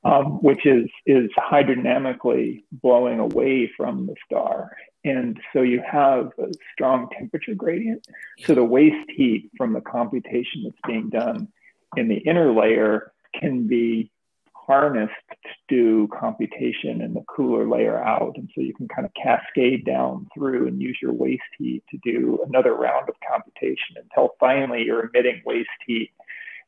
[0.04, 4.70] um, which is is hydrodynamically blowing away from the star.
[5.04, 8.06] And so you have a strong temperature gradient.
[8.44, 11.48] So the waste heat from the computation that's being done
[11.96, 14.10] in the inner layer can be
[14.70, 18.36] harnessed to do computation in the cooler layer out.
[18.36, 21.98] And so you can kind of cascade down through and use your waste heat to
[22.04, 26.12] do another round of computation until finally you're emitting waste heat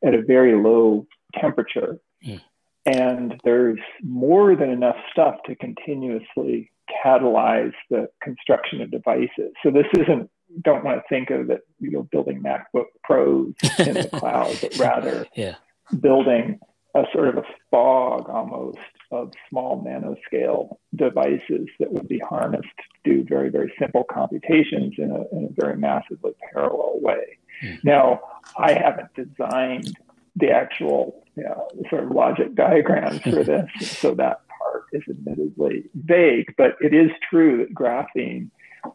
[0.05, 1.07] at a very low
[1.41, 1.99] temperature.
[2.27, 2.41] Mm.
[2.85, 6.71] And there's more than enough stuff to continuously
[7.05, 9.53] catalyze the construction of devices.
[9.63, 10.31] So this isn't
[10.61, 14.77] don't want to think of it, you know, building MacBook Pros in the cloud, but
[14.79, 15.55] rather yeah.
[16.01, 16.61] building
[16.95, 18.79] a sort of a fog almost
[19.11, 25.11] of small nanoscale devices that would be harnessed to do very, very simple computations in
[25.11, 27.39] a, in a very massively parallel way.
[27.63, 27.85] Mm.
[27.85, 28.21] Now,
[28.59, 29.97] I haven't designed
[30.37, 35.85] the actual you know, sort of logic diagrams for this, so that part is admittedly
[35.95, 38.51] vague, but it is true that graphene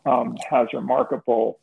[0.06, 1.60] um, has remarkable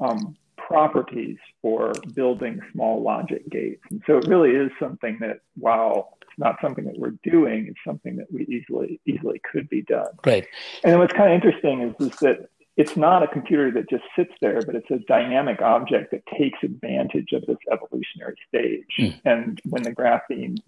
[0.00, 3.82] um, properties for building small logic gates.
[3.90, 7.78] And so it really is something that, while it's not something that we're doing, it's
[7.86, 10.08] something that we easily easily could be done.
[10.24, 10.46] Right.
[10.82, 14.04] And then what's kind of interesting is, is that it's not a computer that just
[14.14, 18.84] sits there, but it's a dynamic object that takes advantage of this evolutionary stage.
[18.98, 19.20] Mm.
[19.24, 20.58] And when the graphene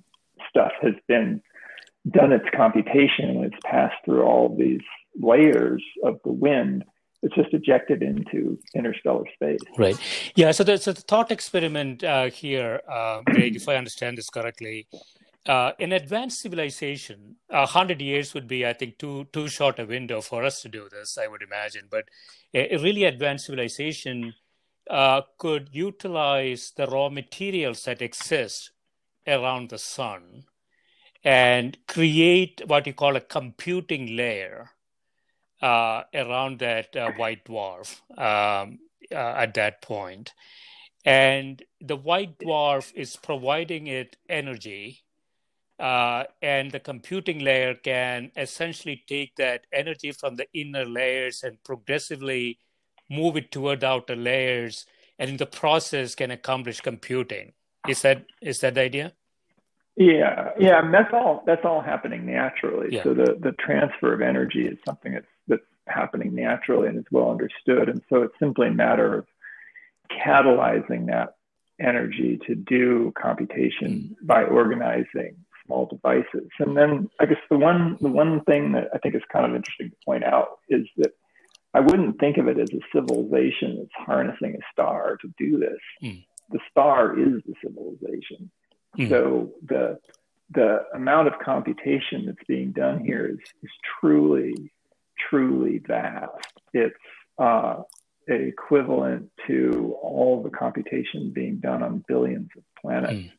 [0.49, 1.43] stuff has been
[2.11, 4.81] done its computation and it's passed through all these
[5.21, 6.85] layers of the wind,
[7.23, 9.61] it's just ejected into interstellar space.
[9.77, 9.99] Right.
[10.35, 10.53] Yeah.
[10.53, 14.87] So the, so the thought experiment uh, here, uh, Greg, if I understand this correctly,
[15.47, 19.87] uh, in advanced civilization, a hundred years would be, I think, too too short a
[19.87, 21.17] window for us to do this.
[21.17, 22.09] I would imagine, but
[22.53, 24.35] a, a really advanced civilization
[24.91, 28.71] uh, could utilize the raw materials that exist
[29.27, 30.45] around the sun
[31.25, 34.71] and create what you call a computing layer
[35.61, 38.79] uh, around that uh, white dwarf um,
[39.13, 40.33] uh, at that point.
[41.05, 45.05] And the white dwarf is providing it energy
[45.79, 51.63] uh, and the computing layer can essentially take that energy from the inner layers and
[51.63, 52.59] progressively
[53.11, 54.87] move it toward the outer layers
[55.19, 57.53] and in the process can accomplish computing
[57.89, 59.13] is that is that the idea
[59.97, 63.03] yeah yeah and that's all that's all happening naturally yeah.
[63.03, 67.31] so the the transfer of energy is something that's that's happening naturally and is well
[67.31, 69.27] understood and so it's simply a matter of
[70.11, 71.37] catalyzing that
[71.81, 74.27] energy to do computation mm.
[74.27, 75.37] by organizing
[75.69, 76.49] small devices.
[76.59, 79.55] And then I guess the one the one thing that I think is kind of
[79.55, 81.13] interesting to point out is that
[81.75, 85.79] I wouldn't think of it as a civilization that's harnessing a star to do this.
[86.03, 86.25] Mm.
[86.51, 88.51] The star is the civilization.
[88.99, 89.09] Mm.
[89.11, 89.99] So the
[90.51, 94.73] the amount of computation that's being done here is, is truly,
[95.29, 96.53] truly vast.
[96.73, 96.97] It's
[97.39, 97.83] uh,
[98.27, 103.13] equivalent to all the computation being done on billions of planets.
[103.13, 103.31] Mm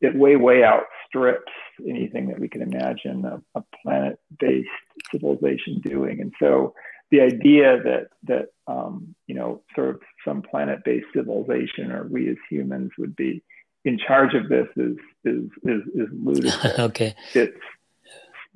[0.00, 1.52] it way, way outstrips
[1.88, 4.68] anything that we can imagine a, a planet-based
[5.10, 6.20] civilization doing.
[6.20, 6.74] And so
[7.10, 12.36] the idea that that um, you know sort of some planet-based civilization or we as
[12.50, 13.42] humans would be
[13.84, 16.78] in charge of this is is is, is ludicrous.
[16.78, 17.56] okay, it's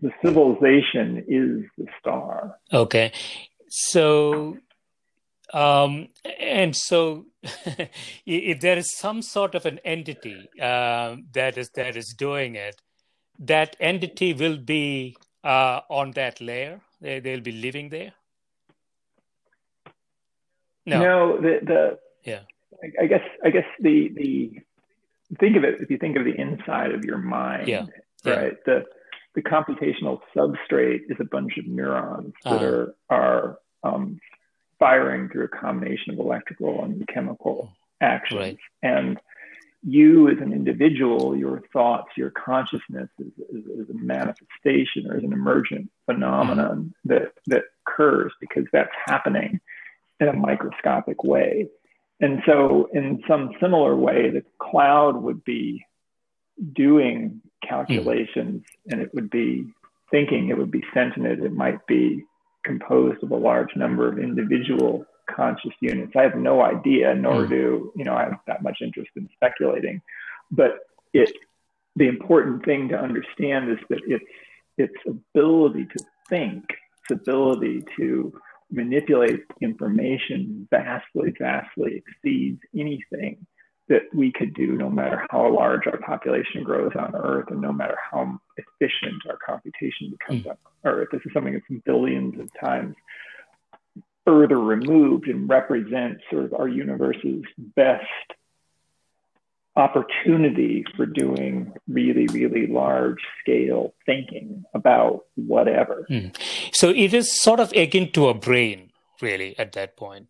[0.00, 2.58] the civilization is the star.
[2.72, 3.12] Okay,
[3.68, 4.56] so
[5.52, 6.08] um,
[6.40, 7.26] and so,
[8.26, 12.80] if there is some sort of an entity uh, that is that is doing it,
[13.38, 16.80] that entity will be uh, on that layer.
[17.00, 18.12] They, they'll be living there.
[20.86, 21.40] No, no.
[21.40, 22.40] The the yeah.
[22.82, 24.60] I, I guess I guess the the
[25.38, 27.68] think of it if you think of the inside of your mind.
[27.68, 27.86] Yeah.
[28.24, 28.52] Right.
[28.52, 28.58] Yeah.
[28.64, 28.84] The
[29.34, 32.64] the computational substrate is a bunch of neurons that uh-huh.
[32.64, 34.20] are are um,
[34.82, 38.40] firing through a combination of electrical and chemical actions.
[38.40, 38.58] Right.
[38.82, 39.16] And
[39.84, 45.22] you as an individual, your thoughts, your consciousness is, is, is a manifestation or is
[45.22, 47.14] an emergent phenomenon mm-hmm.
[47.14, 49.60] that, that occurs because that's happening
[50.18, 51.68] in a microscopic way.
[52.20, 55.84] And so, in some similar way, the cloud would be
[56.72, 58.92] doing calculations mm-hmm.
[58.92, 59.64] and it would be
[60.10, 62.24] thinking, it would be sentient, it might be
[62.64, 66.12] composed of a large number of individual conscious units.
[66.16, 67.50] I have no idea, nor hmm.
[67.50, 70.00] do you know I have that much interest in speculating.
[70.50, 70.78] But
[71.12, 71.32] it,
[71.96, 74.24] the important thing to understand is that its
[74.78, 76.64] its ability to think,
[77.02, 78.32] its ability to
[78.70, 83.46] manipulate information vastly, vastly exceeds anything
[83.92, 87.72] that we could do no matter how large our population grows on Earth and no
[87.72, 90.50] matter how efficient our computation becomes mm.
[90.50, 91.08] on Earth.
[91.12, 92.96] This is something that's billions of times
[94.24, 97.44] further removed and represents sort of our universe's
[97.76, 98.06] best
[99.76, 106.06] opportunity for doing really, really large scale thinking about whatever.
[106.08, 106.34] Mm.
[106.72, 108.90] So it is sort of akin to a brain,
[109.20, 110.28] really, at that point.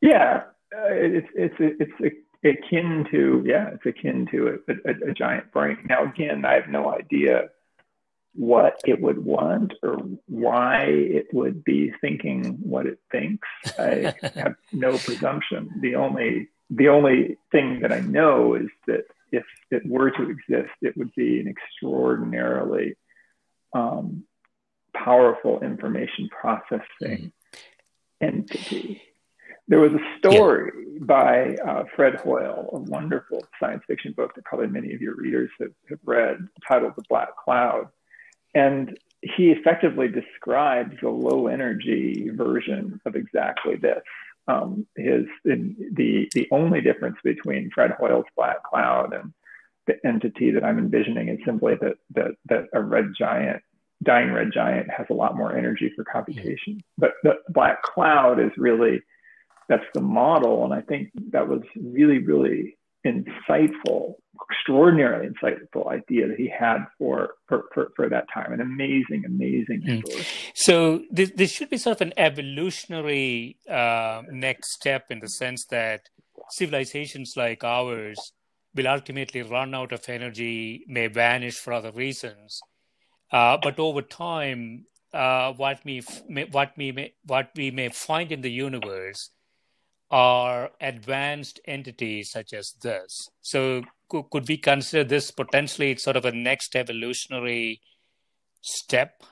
[0.00, 0.44] Yeah,
[0.76, 5.78] uh, it's it's it's akin to yeah, it's akin to a, a, a giant brain.
[5.88, 7.50] Now again, I have no idea
[8.34, 13.48] what it would want or why it would be thinking what it thinks.
[13.78, 15.70] I have no presumption.
[15.80, 20.72] The only the only thing that I know is that if it were to exist,
[20.82, 22.96] it would be an extraordinarily
[23.72, 24.24] um,
[24.94, 27.28] powerful information processing mm-hmm.
[28.20, 29.02] entity.
[29.70, 30.98] There was a story yeah.
[31.02, 35.48] by uh, Fred Hoyle, a wonderful science fiction book that probably many of your readers
[35.60, 37.88] have, have read, titled The Black Cloud.
[38.52, 44.02] And he effectively describes a low energy version of exactly this.
[44.48, 49.32] Um, his the the only difference between Fred Hoyle's black cloud and
[49.86, 53.62] the entity that I'm envisioning is simply that that that a red giant
[54.02, 56.82] dying red giant has a lot more energy for computation.
[56.98, 59.02] But the black cloud is really
[59.70, 64.14] that's the model, and I think that was really really insightful,
[64.50, 68.52] extraordinarily insightful idea that he had for for, for, for that time.
[68.52, 70.26] An amazing, amazing mm.
[70.54, 75.64] So this this should be sort of an evolutionary uh, next step in the sense
[75.70, 76.00] that
[76.50, 78.32] civilizations like ours
[78.74, 82.60] will ultimately run out of energy, may vanish for other reasons.
[83.32, 86.02] Uh, but over time, uh, what we
[86.50, 89.30] what we may, what we may find in the universe
[90.10, 93.28] are advanced entities such as this.
[93.40, 97.80] So could, could we consider this potentially sort of a next evolutionary
[98.60, 99.22] step?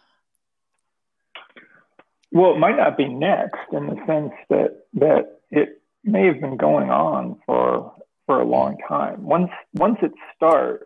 [2.30, 6.56] Well, it might not be next in the sense that that it may have been
[6.56, 7.94] going on for
[8.26, 9.24] for a long time.
[9.24, 10.84] Once once it starts,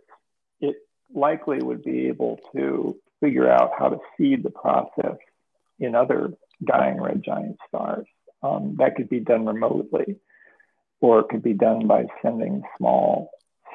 [0.60, 0.76] it
[1.12, 5.16] likely would be able to figure out how to seed the process
[5.78, 6.32] in other
[6.64, 8.06] dying red giant stars.
[8.42, 10.16] Um, that could be done remotely,
[11.00, 13.30] or it could be done by sending small,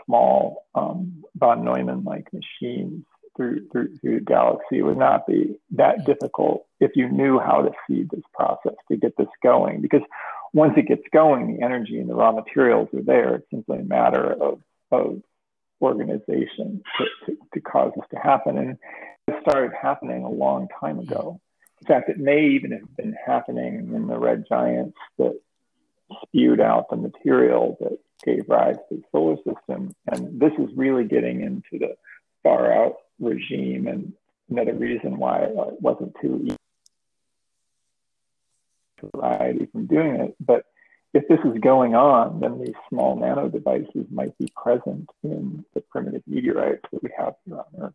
[0.05, 3.05] small um, von Neumann-like machines
[3.35, 4.79] through, through through galaxy.
[4.79, 8.97] It would not be that difficult if you knew how to seed this process to
[8.97, 9.81] get this going.
[9.81, 10.01] Because
[10.53, 13.35] once it gets going, the energy and the raw materials are there.
[13.35, 14.61] It's simply a matter of
[14.91, 15.21] of
[15.81, 18.57] organization to, to, to cause this to happen.
[18.57, 18.77] And
[19.27, 21.39] it started happening a long time ago.
[21.81, 25.39] In fact, it may even have been happening in the red giants that
[26.23, 29.93] spewed out the material that gave rise to the solar system.
[30.11, 31.95] And this is really getting into the
[32.43, 34.13] far out regime and
[34.49, 35.51] another reason why it
[35.81, 36.57] wasn't too easy
[39.15, 40.35] variety from doing it.
[40.39, 40.65] But
[41.13, 45.81] if this is going on, then these small nano devices might be present in the
[45.81, 47.93] primitive meteorites that we have here on Earth.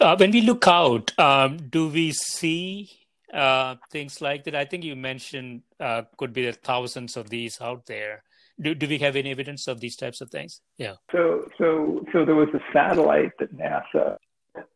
[0.00, 2.90] Uh, when we look out, um, do we see
[3.32, 4.54] uh, things like that?
[4.54, 8.22] I think you mentioned uh, could be thousands of these out there.
[8.60, 10.60] Do, do we have any evidence of these types of things?
[10.76, 10.94] Yeah.
[11.12, 14.16] So so so there was a satellite that NASA.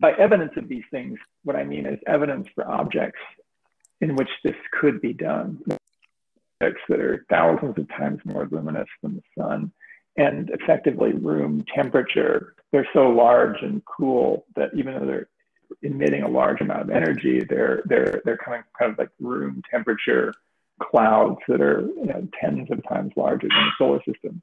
[0.00, 3.20] By evidence of these things, what I mean is evidence for objects
[4.00, 5.60] in which this could be done.
[6.60, 9.72] Objects that are thousands of times more luminous than the sun
[10.16, 12.54] and effectively room temperature.
[12.72, 15.28] They're so large and cool that even though they're
[15.82, 20.32] emitting a large amount of energy, they're they're they're coming kind of like room temperature
[20.82, 24.42] clouds that are you know, tens of times larger than the solar system.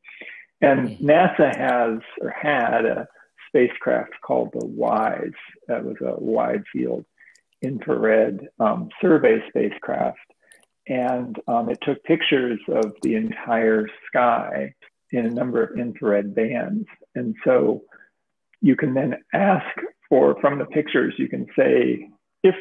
[0.61, 1.09] And mm-hmm.
[1.09, 3.07] NASA has or had a
[3.47, 5.31] spacecraft called the WISE.
[5.67, 7.05] That was a wide field
[7.61, 10.17] infrared um, survey spacecraft.
[10.87, 14.73] And um, it took pictures of the entire sky
[15.11, 16.87] in a number of infrared bands.
[17.15, 17.83] And so
[18.61, 19.65] you can then ask
[20.09, 22.09] for, from the pictures, you can say,
[22.43, 22.55] if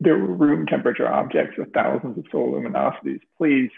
[0.00, 3.70] there were room temperature objects with thousands of solar luminosities, please,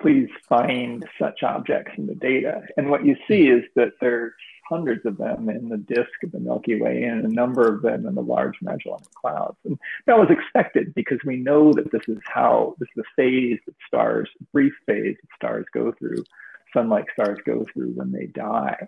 [0.00, 2.62] please find such objects in the data.
[2.76, 4.32] And what you see is that there's
[4.68, 8.06] hundreds of them in the disk of the Milky Way and a number of them
[8.06, 9.56] in the Large Magellanic Clouds.
[9.64, 13.58] And that was expected because we know that this is how, this is the phase
[13.66, 16.24] that stars, brief phase that stars go through
[16.72, 18.86] sun-like stars go through when they die.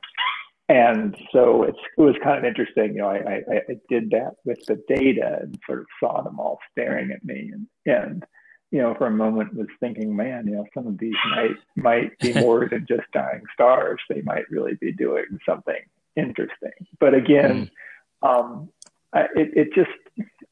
[0.68, 2.94] And so it's, it was kind of interesting.
[2.94, 6.38] You know, I, I, I did that with the data and sort of saw them
[6.38, 8.24] all staring at me and, and,
[8.70, 12.18] you know, for a moment was thinking, man, you know, some of these might might
[12.20, 14.00] be more than just dying stars.
[14.08, 15.82] They might really be doing something
[16.14, 16.70] interesting.
[17.00, 17.70] But again,
[18.22, 18.28] mm.
[18.28, 18.68] um,
[19.12, 19.90] I, it, it just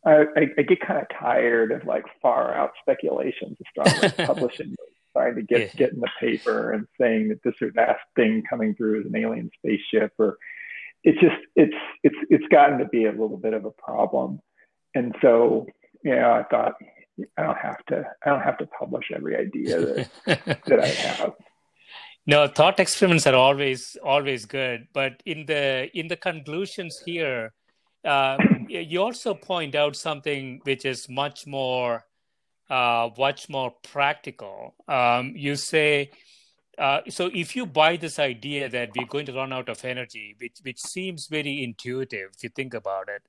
[0.05, 4.74] I, I, get kind of tired of like far out speculations astronomers publishing
[5.19, 5.66] trying to get yeah.
[5.77, 9.16] get in the paper and saying that this or that thing coming through is an
[9.16, 10.39] alien spaceship or
[11.05, 14.41] it's just it's it's it's gotten to be a little bit of a problem.
[14.95, 15.66] And so
[16.03, 16.75] you know i thought
[17.37, 20.11] i don't have to i don't have to publish every idea that
[20.66, 21.33] that i have.
[22.27, 24.89] No thought experiments are always always good.
[24.93, 27.53] But in the in the conclusions here
[28.05, 28.37] uh,
[28.69, 32.05] you also point out something which is much more
[32.71, 34.75] uh, much more practical.
[34.87, 36.11] Um, you say,
[36.79, 40.37] uh, so if you buy this idea that we're going to run out of energy,
[40.39, 43.23] which which seems very intuitive if you think about it,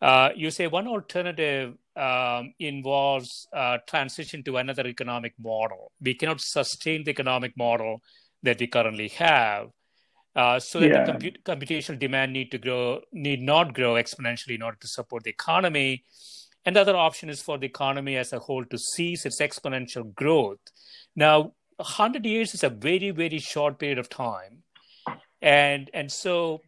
[0.00, 5.90] uh, you say one alternative um, involves uh, transition to another economic model.
[6.00, 8.02] We cannot sustain the economic model
[8.42, 9.70] that we currently have.
[10.36, 11.04] Uh, so that yeah.
[11.04, 15.24] the comput- computational demand need to grow need not grow exponentially in order to support
[15.24, 16.04] the economy
[16.66, 20.14] and the other option is for the economy as a whole to cease its exponential
[20.14, 20.58] growth.
[21.14, 24.64] Now, 100 years is a very, very short period of time.
[25.40, 26.60] And, and so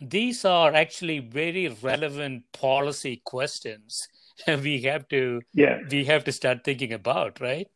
[0.00, 4.08] these are actually very relevant policy questions
[4.62, 5.78] we have to yeah.
[5.90, 7.68] we have to start thinking about, right?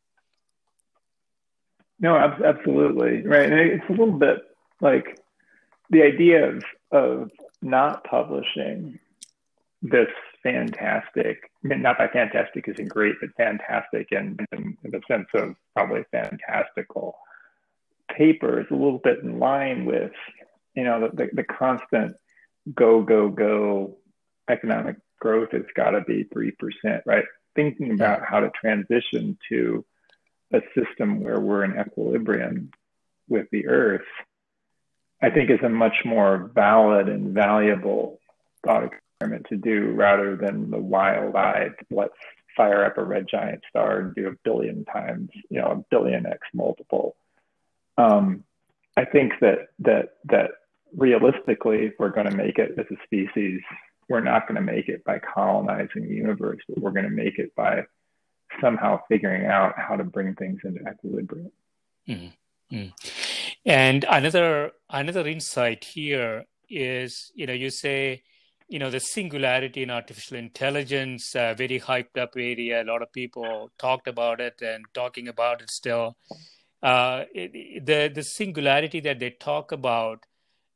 [1.99, 3.51] No, absolutely right.
[3.51, 4.39] And it's a little bit
[4.81, 5.19] like
[5.91, 7.31] the idea of of
[7.63, 8.99] not publishing
[9.83, 10.09] this
[10.47, 16.05] fantastic, not by fantastic isn't great, but fantastic in, in, in the sense of probably
[16.13, 17.17] fantastical
[18.17, 20.13] paper is a little bit in line with,
[20.75, 22.15] you know, the, the, the constant
[22.75, 23.97] go, go, go
[24.49, 26.53] economic growth has got to be 3%,
[27.07, 27.25] right?
[27.57, 29.85] Thinking about how to transition to
[30.53, 32.71] a system where we're in equilibrium
[33.29, 34.07] with the earth,
[35.21, 38.21] I think is a much more valid and valuable
[38.65, 38.85] thought
[39.21, 42.15] to do rather than the wild eyed, let's
[42.57, 46.27] fire up a red giant star and do a billion times, you know, a billion
[46.27, 47.17] X multiple.
[47.99, 48.45] Um,
[48.97, 50.51] I think that, that, that
[50.95, 53.61] realistically, if we're going to make it as a species,
[54.09, 57.39] we're not going to make it by colonizing the universe, but we're going to make
[57.39, 57.83] it by
[58.61, 61.51] somehow figuring out how to bring things into equilibrium.
[62.09, 62.87] Mm-hmm.
[63.65, 68.23] And another another insight here is, you know, you say,
[68.69, 72.83] you know, the singularity in artificial intelligence, uh, very hyped up area.
[72.83, 76.17] A lot of people talked about it and talking about it still.
[76.83, 80.25] Uh, the the singularity that they talk about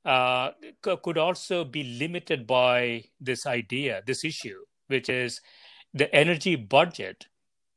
[0.05, 0.51] uh,
[0.83, 5.41] could also be limited by this idea, this issue, which is
[5.93, 7.27] the energy budget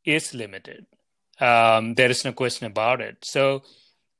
[0.06, 0.86] is limited.
[1.40, 3.18] Um, there is no question about it.
[3.24, 3.64] So,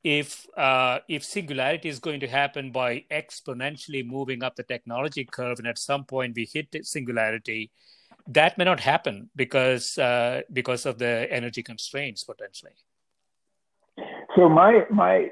[0.04, 5.60] if uh, if singularity is going to happen by exponentially moving up the technology curve,
[5.60, 7.72] and at some point we hit singularity,
[8.28, 12.74] that may not happen because uh, because of the energy constraints potentially.
[14.36, 15.30] So my my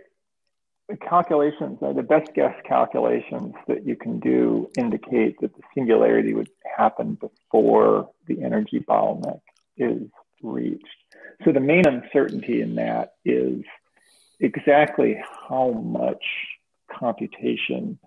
[1.07, 7.15] calculations, the best guess calculations that you can do indicate that the singularity would happen
[7.15, 9.41] before the energy bottleneck
[9.77, 10.03] is
[10.41, 10.85] reached.
[11.43, 13.63] So the main uncertainty in that is
[14.41, 15.17] exactly
[15.49, 16.23] how much
[16.91, 17.97] computation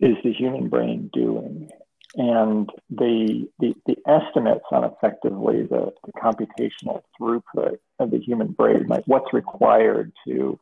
[0.00, 1.68] is the human brain doing.
[2.16, 8.86] And the, the, the estimates on effectively the, the computational throughput of the human brain,
[8.88, 10.58] like what's required to,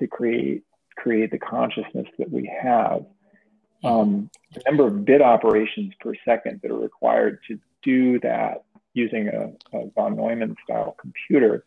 [0.00, 0.64] to create
[0.96, 3.04] create the consciousness that we have.
[3.82, 9.28] Um, the number of bit operations per second that are required to do that using
[9.28, 11.64] a, a von Neumann style computer,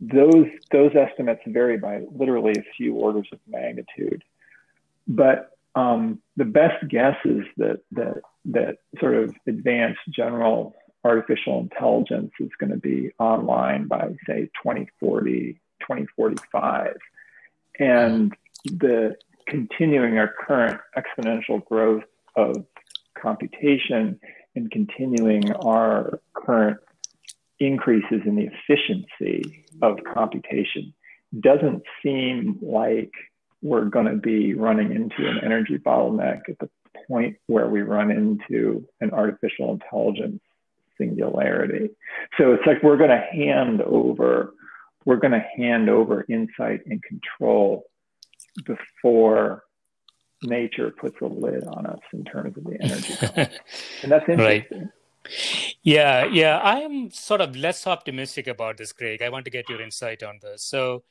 [0.00, 4.22] those those estimates vary by literally a few orders of magnitude.
[5.06, 10.74] But um, the best guess is that that that sort of advanced general
[11.04, 16.96] artificial intelligence is going to be online by say 2040 2045
[17.78, 18.34] and
[18.64, 19.14] the
[19.46, 22.04] continuing our current exponential growth
[22.36, 22.64] of
[23.20, 24.18] computation
[24.56, 26.78] and continuing our current
[27.60, 30.92] increases in the efficiency of computation
[31.40, 33.10] doesn't seem like
[33.62, 36.68] we're going to be running into an energy bottleneck at the
[37.08, 40.40] point where we run into an artificial intelligence
[40.98, 41.90] singularity.
[42.38, 44.52] So it's like we're going to hand over
[45.04, 47.84] we're going to hand over insight and control
[48.64, 49.64] before
[50.42, 53.14] nature puts a lid on us in terms of the energy
[54.02, 55.32] and that's interesting right.
[55.84, 56.58] Yeah yeah.
[56.58, 59.22] I am sort of less optimistic about this craig.
[59.22, 60.64] I want to get your insight on this.
[60.64, 61.04] So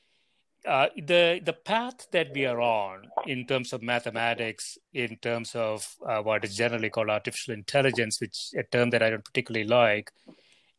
[0.65, 5.87] uh, the the path that we are on in terms of mathematics, in terms of
[6.07, 10.11] uh, what is generally called artificial intelligence, which a term that I don't particularly like,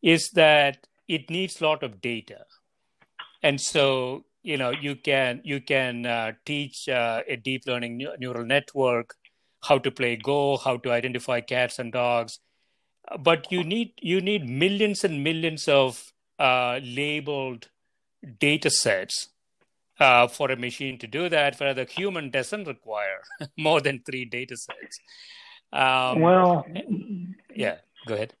[0.01, 2.45] is that it needs a lot of data.
[3.43, 8.45] And so you know you can you can uh, teach uh, a deep learning neural
[8.45, 9.15] network
[9.63, 12.39] how to play go how to identify cats and dogs
[13.19, 17.69] but you need you need millions and millions of uh, labeled
[18.39, 19.29] data sets
[19.99, 21.59] uh, for a machine to do that.
[21.59, 23.21] Where the human doesn't require
[23.57, 24.99] more than three data sets.
[25.73, 26.65] Um, well
[27.55, 27.77] yeah
[28.07, 28.33] go ahead.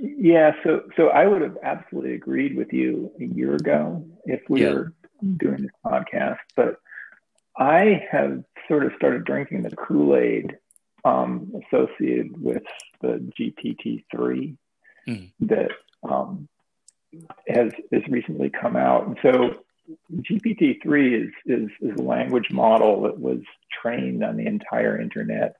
[0.00, 4.62] Yeah, so so I would have absolutely agreed with you a year ago if we
[4.62, 4.72] yeah.
[4.72, 4.92] were
[5.36, 6.76] doing this podcast, but
[7.56, 10.56] I have sort of started drinking the Kool Aid
[11.08, 12.62] um, associated with
[13.00, 14.56] the GPT three
[15.06, 15.30] mm.
[15.40, 15.70] that
[16.02, 16.48] um,
[17.46, 19.62] has has recently come out, and so
[20.12, 23.40] GPT three is, is is a language model that was
[23.82, 25.56] trained on the entire internet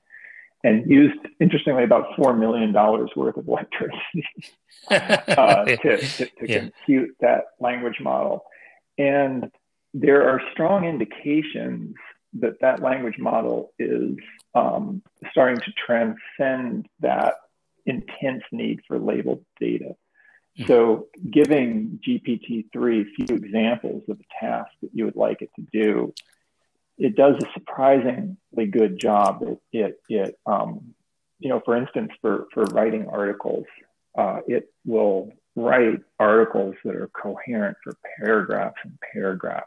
[0.64, 4.26] and used, interestingly, about $4 million worth of electricity
[4.90, 6.58] uh, to, to, to yeah.
[6.58, 8.44] compute that language model.
[8.98, 9.52] And
[9.94, 11.94] there are strong indications
[12.34, 14.16] that that language model is
[14.54, 17.34] um, starting to transcend that
[17.86, 19.96] intense need for labeled data.
[20.58, 20.66] Mm-hmm.
[20.66, 25.66] So, giving GPT-3 a few examples of a task that you would like it to
[25.72, 26.12] do,
[26.98, 29.42] it does a surprisingly good job.
[29.42, 30.94] It, it, it um,
[31.38, 33.66] you know, for instance, for, for writing articles,
[34.16, 39.66] uh, it will write articles that are coherent for paragraphs and paragraphs.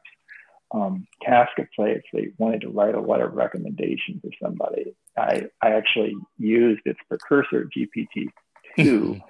[0.73, 4.95] Um, Task could say if they wanted to write a letter of recommendation for somebody,
[5.17, 9.21] I, I actually used its precursor, GPT-2,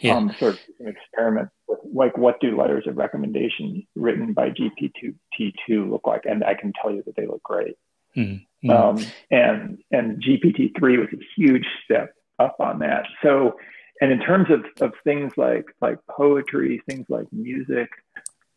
[0.00, 0.14] yeah.
[0.14, 5.90] um, sort of an experiment with like what do letters of recommendation written by GPT-2
[5.90, 7.76] look like, and I can tell you that they look great.
[8.16, 8.70] Mm-hmm.
[8.70, 8.98] Um,
[9.30, 13.04] and and GPT-3 was a huge step up on that.
[13.22, 13.56] So
[14.00, 17.90] and in terms of, of things like like poetry, things like music,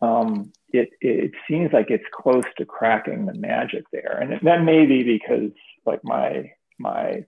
[0.03, 4.85] um, it it seems like it's close to cracking the magic there, and that may
[4.85, 5.51] be because
[5.85, 7.25] like my my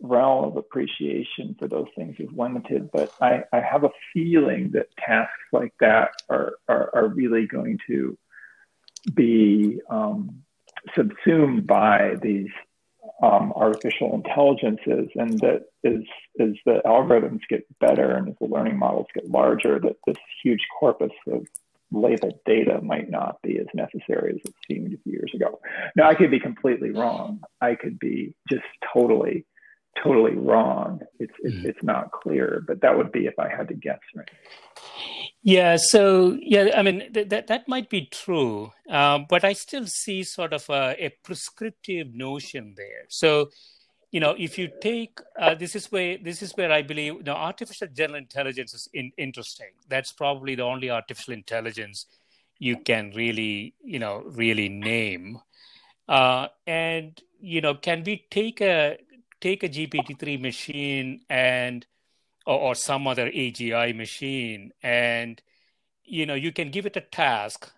[0.00, 4.94] realm of appreciation for those things is limited, but I, I have a feeling that
[4.98, 8.18] tasks like that are are, are really going to
[9.14, 10.42] be um,
[10.94, 12.50] subsumed by these
[13.22, 16.02] um, artificial intelligences, and that as
[16.38, 20.66] as the algorithms get better and as the learning models get larger, that this huge
[20.78, 21.46] corpus of
[21.90, 25.60] labeled data might not be as necessary as it seemed a few years ago.
[25.96, 27.40] Now, I could be completely wrong.
[27.60, 29.46] I could be just totally,
[30.02, 31.00] totally wrong.
[31.18, 31.64] It's it's, mm.
[31.64, 34.30] it's not clear, but that would be if I had to guess, right?
[35.42, 39.86] Yeah, so yeah, I mean th- that that might be true, uh, but I still
[39.86, 43.06] see sort of a, a, prescriptive notion there.
[43.08, 43.50] So,
[44.10, 47.22] you know, if you take uh, this is where this is where I believe you
[47.22, 49.70] know, artificial general intelligence is in, interesting.
[49.88, 52.06] That's probably the only artificial intelligence
[52.58, 55.38] you can really you know really name.
[56.08, 58.98] Uh, and you know, can we take a
[59.40, 61.86] take a GPT three machine and
[62.46, 65.40] or, or some other AGI machine, and
[66.04, 67.70] you know you can give it a task.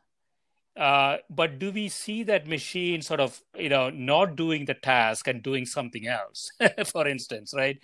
[0.76, 5.26] Uh, but do we see that machine sort of you know not doing the task
[5.28, 6.50] and doing something else?
[6.86, 7.78] for instance, right?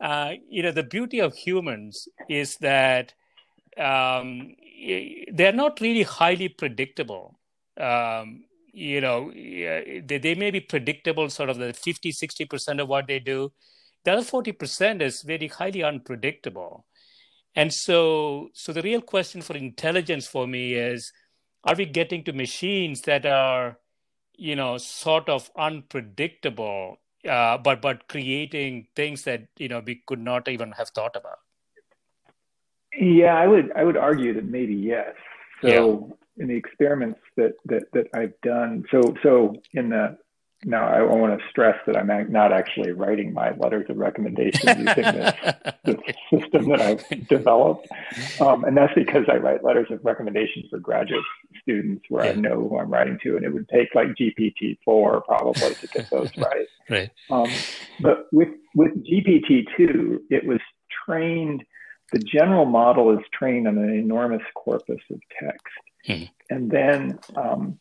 [0.00, 3.14] Uh, you know the beauty of humans is that
[3.78, 4.54] um,
[5.32, 7.38] they're not really highly predictable.
[7.78, 13.06] Um, you know, they, they may be predictable, sort of the 50, 60% of what
[13.06, 13.52] they do,
[14.04, 16.84] the other 40% is very highly unpredictable.
[17.54, 21.12] And so, so the real question for intelligence for me is,
[21.66, 23.78] are we getting to machines that are,
[24.36, 26.98] you know, sort of unpredictable,
[27.28, 31.38] uh, but but creating things that you know we could not even have thought about?
[32.98, 35.14] Yeah, I would I would argue that maybe yes.
[35.62, 36.42] So yeah.
[36.42, 40.16] in the experiments that that that I've done, so so in the
[40.64, 44.84] no, I want to stress that I'm not actually writing my letters of recommendation using
[44.84, 45.34] this,
[45.84, 45.96] this,
[46.30, 47.86] system that I've developed.
[48.40, 51.22] Um, and that's because I write letters of recommendation for graduate
[51.60, 52.32] students where yeah.
[52.32, 53.36] I know who I'm writing to.
[53.36, 56.66] And it would take like GPT-4 probably to get those right.
[56.88, 57.10] right.
[57.30, 57.50] Um,
[58.00, 60.60] but with, with GPT-2, it was
[61.06, 61.64] trained,
[62.12, 65.66] the general model is trained on an enormous corpus of text.
[66.06, 66.24] Hmm.
[66.48, 67.78] And then um,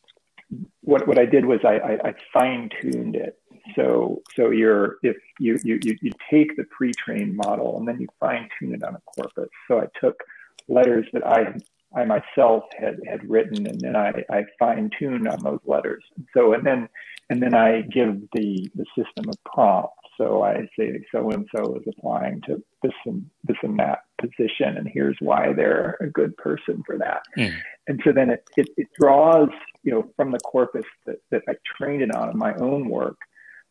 [0.82, 3.40] what what I did was I, I, I fine tuned it.
[3.76, 8.08] So so you're if you, you you you take the pre-trained model and then you
[8.20, 9.50] fine tune it on a corpus.
[9.68, 10.24] So I took
[10.68, 11.56] letters that I
[11.96, 16.04] I myself had had written and then I, I fine tuned on those letters.
[16.34, 16.90] So and then
[17.30, 19.94] and then I give the the system a prompt.
[20.18, 24.78] So I say so and so is applying to this and this and that position,
[24.78, 27.24] and here's why they're a good person for that.
[27.38, 27.54] Mm.
[27.88, 29.50] And so then it, it, it draws
[29.86, 33.18] you know from the corpus that, that I trained it on in my own work.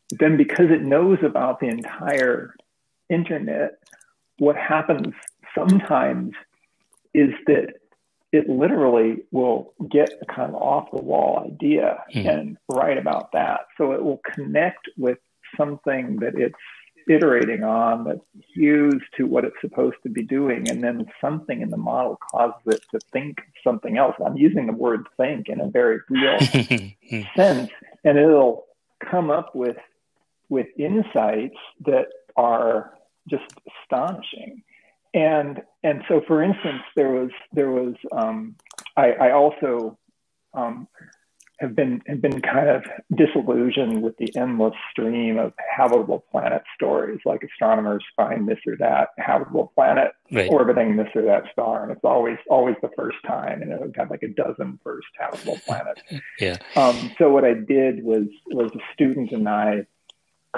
[0.09, 2.55] But then because it knows about the entire
[3.09, 3.73] internet,
[4.39, 5.13] what happens
[5.53, 6.33] sometimes
[7.13, 7.73] is that
[8.31, 12.27] it literally will get a kind of off the wall idea mm.
[12.27, 13.61] and write about that.
[13.77, 15.17] So it will connect with
[15.55, 16.55] something that it's
[17.07, 18.19] iterating on that
[18.53, 20.69] hews to what it's supposed to be doing.
[20.69, 24.15] And then something in the model causes it to think something else.
[24.25, 26.39] I'm using the word think in a very real
[27.35, 27.69] sense.
[28.03, 28.65] And it'll
[28.99, 29.77] come up with
[30.49, 32.93] with insights that are
[33.29, 33.45] just
[33.83, 34.63] astonishing.
[35.13, 38.55] And and so for instance, there was there was um,
[38.97, 39.97] I, I also
[40.53, 40.87] um,
[41.59, 42.83] have been have been kind of
[43.15, 47.19] disillusioned with the endless stream of habitable planet stories.
[47.25, 50.49] Like astronomers find this or that habitable planet right.
[50.51, 53.61] orbiting this or that star, and it's always always the first time.
[53.61, 56.01] And we've got like a dozen first habitable planets.
[56.39, 56.57] yeah.
[56.75, 59.85] Um, so what I did was was a student and I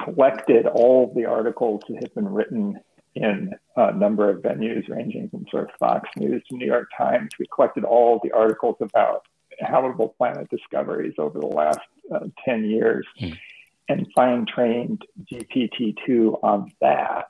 [0.03, 2.79] collected all of the articles that had been written
[3.15, 7.29] in a number of venues ranging from sort of Fox News to New York Times.
[7.39, 9.23] We collected all the articles about
[9.59, 11.79] habitable planet discoveries over the last
[12.13, 13.37] uh, 10 years mm.
[13.89, 15.01] and fine trained
[15.31, 17.25] GPT-2 on that.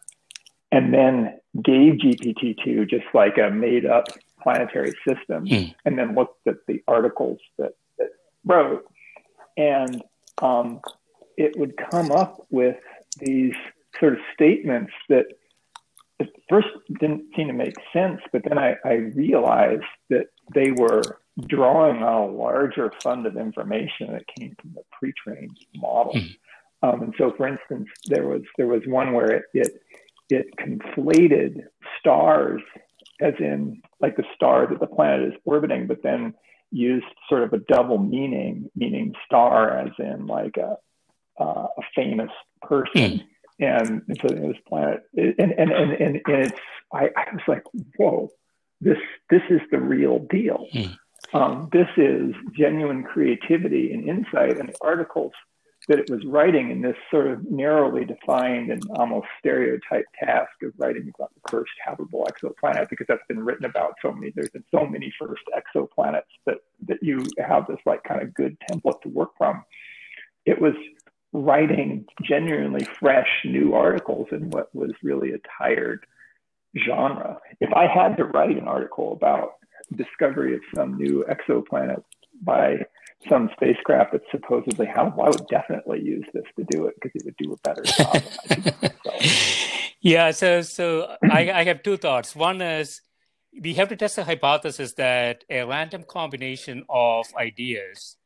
[0.72, 4.08] And then gave GPT-2 just like a made up
[4.42, 5.74] planetary system mm.
[5.86, 8.10] and then looked at the articles that, that
[8.46, 8.86] wrote.
[9.56, 10.04] And
[10.42, 10.82] um,
[11.38, 12.78] it would come up with
[13.20, 13.54] these
[14.00, 15.26] sort of statements that
[16.20, 16.68] at first
[17.00, 21.02] didn't seem to make sense, but then I, I realized that they were
[21.46, 26.14] drawing on a larger fund of information that came from the pre-trained model.
[26.14, 26.36] Mm.
[26.84, 29.82] Um, and so, for instance, there was there was one where it, it
[30.30, 31.64] it conflated
[32.00, 32.62] stars,
[33.22, 36.34] as in like the star that the planet is orbiting, but then
[36.72, 40.78] used sort of a double meaning, meaning star as in like a
[41.42, 42.32] uh, a famous
[42.62, 43.02] person.
[43.02, 43.22] Mm.
[43.60, 46.60] And, and so this planet, and and and and, and it's
[46.94, 47.64] I, I was like,
[47.98, 48.30] whoa,
[48.82, 49.00] this
[49.32, 50.68] this is the real deal.
[50.74, 50.96] Mm.
[51.34, 54.58] Um, this is genuine creativity and insight.
[54.58, 55.34] And the articles
[55.88, 60.74] that it was writing in this sort of narrowly defined and almost stereotyped task of
[60.78, 64.66] writing about the first habitable exoplanet, because that's been written about so many, there's been
[64.74, 66.58] so many first exoplanets that,
[66.88, 69.64] that you have this like kind of good template to work from.
[70.46, 70.74] It was
[71.32, 76.06] writing genuinely fresh new articles in what was really a tired
[76.86, 77.38] genre.
[77.62, 79.52] If I had to write an article about
[79.96, 82.04] discovery of some new exoplanet
[82.42, 82.78] by
[83.28, 87.26] some spacecraft that's supposedly habitable, I would definitely use this to do it because it
[87.26, 88.92] would do a better job.
[90.02, 92.36] yeah, so so I, I have two thoughts.
[92.36, 93.02] One is
[93.60, 98.18] we have to test the hypothesis that a random combination of ideas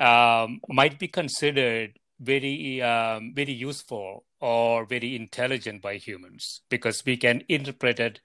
[0.00, 7.16] um, might be considered very um, very useful or very intelligent by humans because we
[7.16, 8.20] can interpret it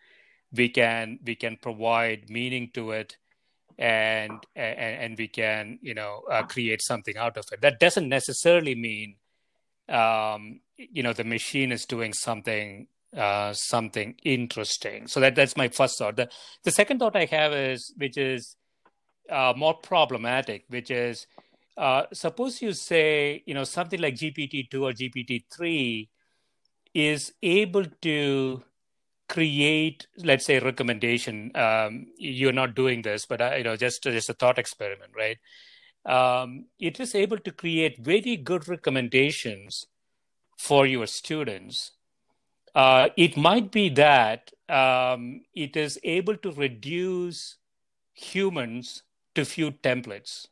[0.54, 3.18] we can we can provide meaning to it
[3.78, 7.62] and and, and we can you know uh, create something out of it.
[7.62, 9.16] That doesn't necessarily mean
[9.90, 15.08] um, you know the machine is doing something uh, something interesting.
[15.08, 16.16] So that that's my first thought.
[16.16, 16.30] The
[16.64, 18.56] the second thought i have is which is
[19.30, 21.26] uh, more problematic which is
[21.78, 26.10] uh, suppose you say you know something like gpt-2 or gpt-3
[26.94, 28.62] is able to
[29.32, 34.30] create let's say recommendation um, you're not doing this but I, you know just just
[34.30, 35.38] a thought experiment right?
[36.06, 39.86] Um, it is able to create very good recommendations
[40.58, 41.92] for your students.
[42.74, 47.58] Uh, it might be that um, it is able to reduce
[48.14, 49.04] humans
[49.36, 50.48] to few templates.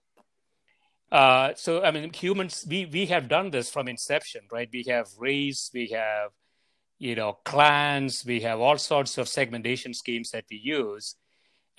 [1.12, 4.70] Uh, so i mean humans we we have done this from inception right?
[4.72, 6.30] We have race we have
[7.00, 8.24] you know clans.
[8.26, 11.16] We have all sorts of segmentation schemes that we use.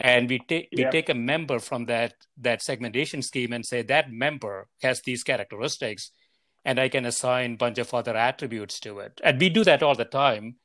[0.03, 0.91] And we take we yeah.
[0.91, 6.11] take a member from that that segmentation scheme and say that member has these characteristics
[6.65, 9.21] and i can assign a bunch of other attributes to it.
[9.23, 10.57] And we do that all the time.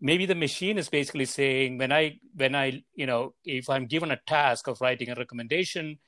[0.00, 4.10] Maybe the machine is basically saying when i when i you know if i'm given
[4.10, 5.98] a task of writing a recommendation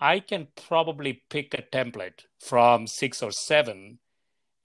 [0.00, 3.98] i can probably pick a template from 6 or 7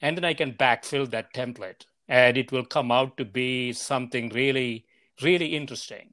[0.01, 4.29] and then i can backfill that template and it will come out to be something
[4.29, 4.85] really,
[5.21, 6.11] really interesting.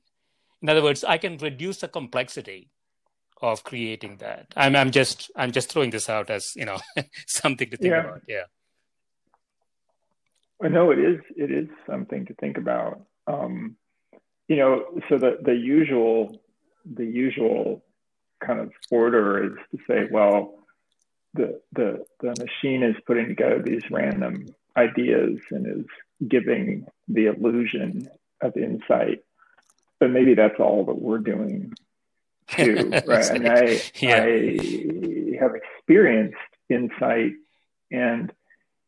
[0.61, 2.71] In other words, I can reduce the complexity
[3.41, 4.53] of creating that.
[4.57, 6.79] I'm, I'm just, I'm just throwing this out as you know
[7.27, 8.01] something to think yeah.
[8.01, 8.23] about.
[8.29, 8.45] Yeah.
[10.63, 11.21] I know it is.
[11.37, 13.03] It is something to think about.
[13.27, 13.77] Um,
[14.49, 16.41] you know, so the the usual,
[16.85, 17.85] the usual
[18.45, 20.55] kind of order is to say, well,
[21.35, 24.47] the the the machine is putting together these random
[24.77, 25.87] ideas and is
[26.29, 28.09] giving the illusion
[28.41, 29.21] of insight.
[29.99, 31.73] But maybe that's all that we're doing
[32.49, 33.31] too, right?
[33.31, 34.23] I mean, I, yeah.
[34.23, 36.37] I have experienced
[36.69, 37.33] insight,
[37.91, 38.33] and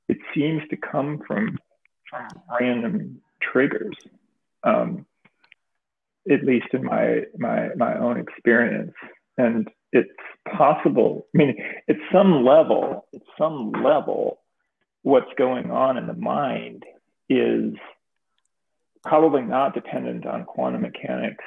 [0.08, 1.58] it seems to come from,
[2.10, 2.28] from
[2.60, 3.96] random triggers.
[4.64, 5.06] Um,
[6.30, 8.92] at least in my my my own experience,
[9.36, 10.10] and it's
[10.56, 11.26] possible.
[11.34, 11.56] I mean,
[11.88, 14.37] at some level, at some level,
[15.08, 16.84] what's going on in the mind
[17.30, 17.72] is
[19.02, 21.44] probably not dependent on quantum mechanics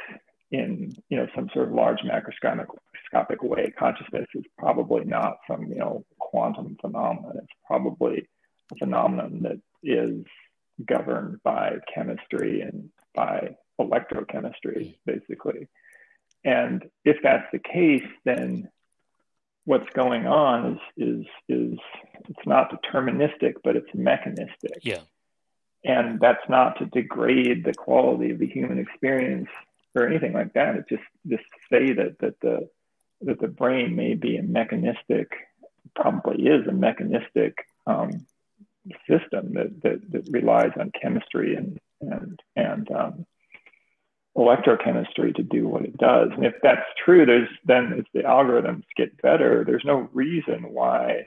[0.50, 3.72] in you know some sort of large macroscopic way.
[3.78, 7.34] Consciousness is probably not some, you know, quantum phenomenon.
[7.38, 8.28] It's probably
[8.72, 10.26] a phenomenon that is
[10.84, 15.68] governed by chemistry and by electrochemistry, basically.
[16.44, 18.70] And if that's the case, then
[19.66, 21.80] what's going on is is is
[22.32, 24.80] it's not deterministic, but it's mechanistic.
[24.82, 25.02] Yeah.
[25.84, 29.50] And that's not to degrade the quality of the human experience
[29.96, 30.76] or anything like that.
[30.76, 32.70] It's just just say that that the
[33.22, 35.32] that the brain may be a mechanistic,
[35.96, 38.26] probably is a mechanistic um,
[39.08, 43.26] system that, that that relies on chemistry and and and um,
[44.38, 46.30] electrochemistry to do what it does.
[46.36, 51.26] And if that's true, there's then as the algorithms get better, there's no reason why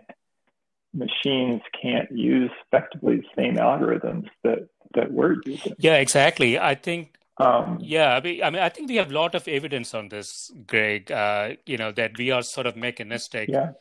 [0.95, 5.75] machines can't use effectively the same algorithms that that we're using.
[5.79, 6.59] Yeah, exactly.
[6.59, 7.17] I think.
[7.39, 11.11] Um, yeah, I mean, I think we have a lot of evidence on this, Greg.
[11.11, 13.49] Uh, you know that we are sort of mechanistic.
[13.49, 13.73] Yeah.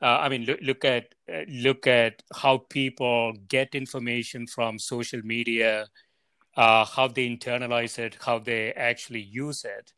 [0.00, 1.14] Uh, I mean, look, look at
[1.48, 5.88] look at how people get information from social media,
[6.56, 9.92] uh, how they internalize it, how they actually use it.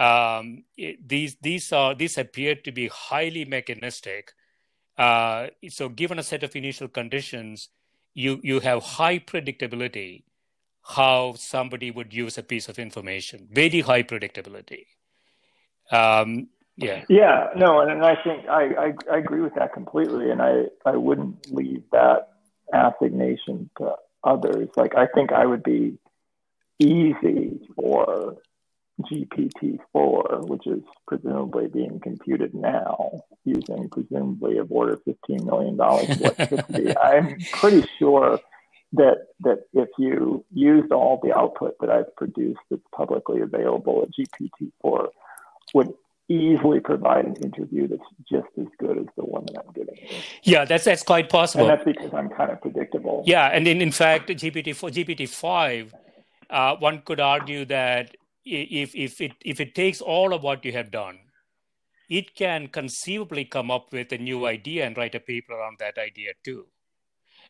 [0.00, 4.32] Um, it these these are these appear to be highly mechanistic.
[4.98, 7.68] Uh, so, given a set of initial conditions,
[8.14, 10.24] you you have high predictability
[10.88, 13.48] how somebody would use a piece of information.
[13.50, 14.86] Very high predictability.
[15.90, 17.04] Um, yeah.
[17.08, 17.48] Yeah.
[17.56, 20.96] No, and, and I think I, I, I agree with that completely, and I I
[20.96, 22.28] wouldn't leave that
[22.72, 24.68] assignation to others.
[24.76, 25.98] Like I think I would be
[26.78, 28.36] easy for
[29.00, 36.96] GPT-4, which is presumably being computed now using presumably of order $15 million electricity.
[37.02, 38.40] I'm pretty sure
[38.92, 44.10] that that if you used all the output that I've produced that's publicly available at
[44.12, 45.08] GPT-4
[45.74, 45.92] would
[46.28, 49.96] easily provide an interview that's just as good as the one that I'm giving.
[50.42, 51.68] Yeah, that's that's quite possible.
[51.68, 53.22] And that's because I'm kind of predictable.
[53.26, 55.92] Yeah, and in, in fact, GPT-4, GPT-5,
[56.50, 58.16] uh, one could argue that
[58.46, 61.18] if if it if it takes all of what you have done,
[62.08, 65.98] it can conceivably come up with a new idea and write a paper on that
[65.98, 66.66] idea too.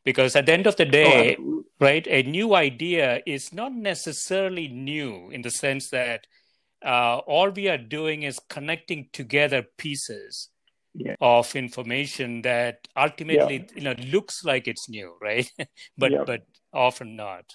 [0.05, 4.69] Because at the end of the day, oh, right, a new idea is not necessarily
[4.69, 6.27] new in the sense that
[6.85, 10.49] uh, all we are doing is connecting together pieces
[10.95, 11.17] yeah.
[11.21, 13.75] of information that ultimately yeah.
[13.75, 15.51] you know looks like it's new right
[15.99, 16.25] but yeah.
[16.25, 16.43] but
[16.73, 17.55] often not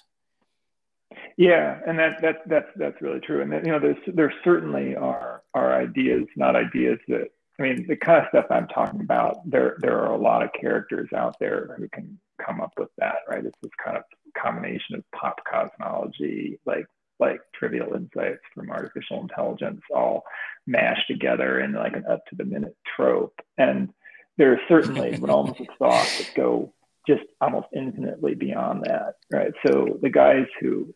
[1.36, 4.96] yeah and that that that's that's really true and that, you know there's there certainly
[4.96, 7.28] are are ideas not ideas that
[7.58, 10.50] i mean the kind of stuff i'm talking about there there are a lot of
[10.58, 14.04] characters out there who can come up with that right it's this kind of
[14.40, 16.86] combination of pop cosmology like
[17.22, 20.24] like trivial insights from artificial intelligence all
[20.66, 23.40] mashed together in like an up to the minute trope.
[23.56, 23.90] And
[24.36, 26.72] there are certainly realms of thought that go
[27.06, 29.52] just almost infinitely beyond that, right?
[29.64, 30.92] So the guys who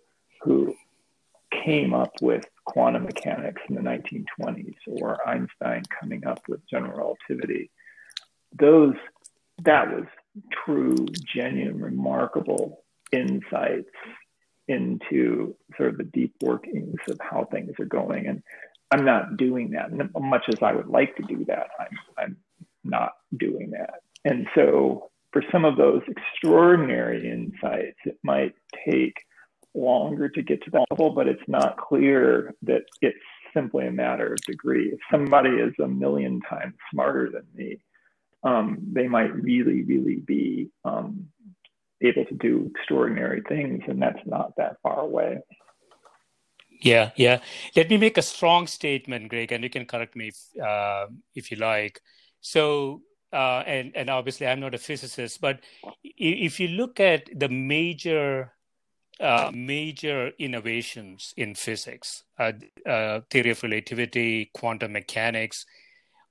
[0.47, 0.75] who
[1.65, 7.71] came up with quantum mechanics in the 1920s or Einstein coming up with general relativity,
[8.59, 8.95] those
[9.65, 10.05] that was
[10.53, 10.95] true,
[11.35, 13.91] genuine, remarkable insights
[14.69, 18.27] into sort of the deep workings of how things are going.
[18.27, 18.43] And
[18.91, 19.91] I'm not doing that.
[20.21, 22.37] much as I would like to do that, I'm, I'm
[22.85, 24.01] not doing that.
[24.25, 28.55] And so for some of those extraordinary insights, it might
[28.89, 29.15] take
[29.77, 33.19] longer to get to that level, but it's not clear that it's
[33.55, 34.89] simply a matter of degree.
[34.89, 37.79] If somebody is a million times smarter than me,
[38.43, 41.29] um, they might really, really be um,
[42.01, 45.39] able to do extraordinary things, and that's not that far away.
[46.81, 47.41] Yeah, yeah.
[47.75, 51.51] Let me make a strong statement, Greg, and you can correct me if, uh, if
[51.51, 52.01] you like.
[52.41, 53.03] So,
[53.33, 55.61] uh, and and obviously, I'm not a physicist, but
[56.05, 58.53] if you look at the major
[59.21, 62.53] uh, major innovations in physics, uh,
[62.87, 65.65] uh, theory of relativity, quantum mechanics,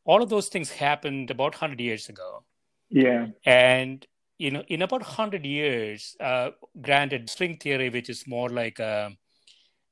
[0.05, 2.43] all of those things happened about 100 years ago.
[2.89, 3.27] Yeah.
[3.45, 4.05] And
[4.37, 9.11] you know, in about 100 years, uh, granted, string theory, which is more like a,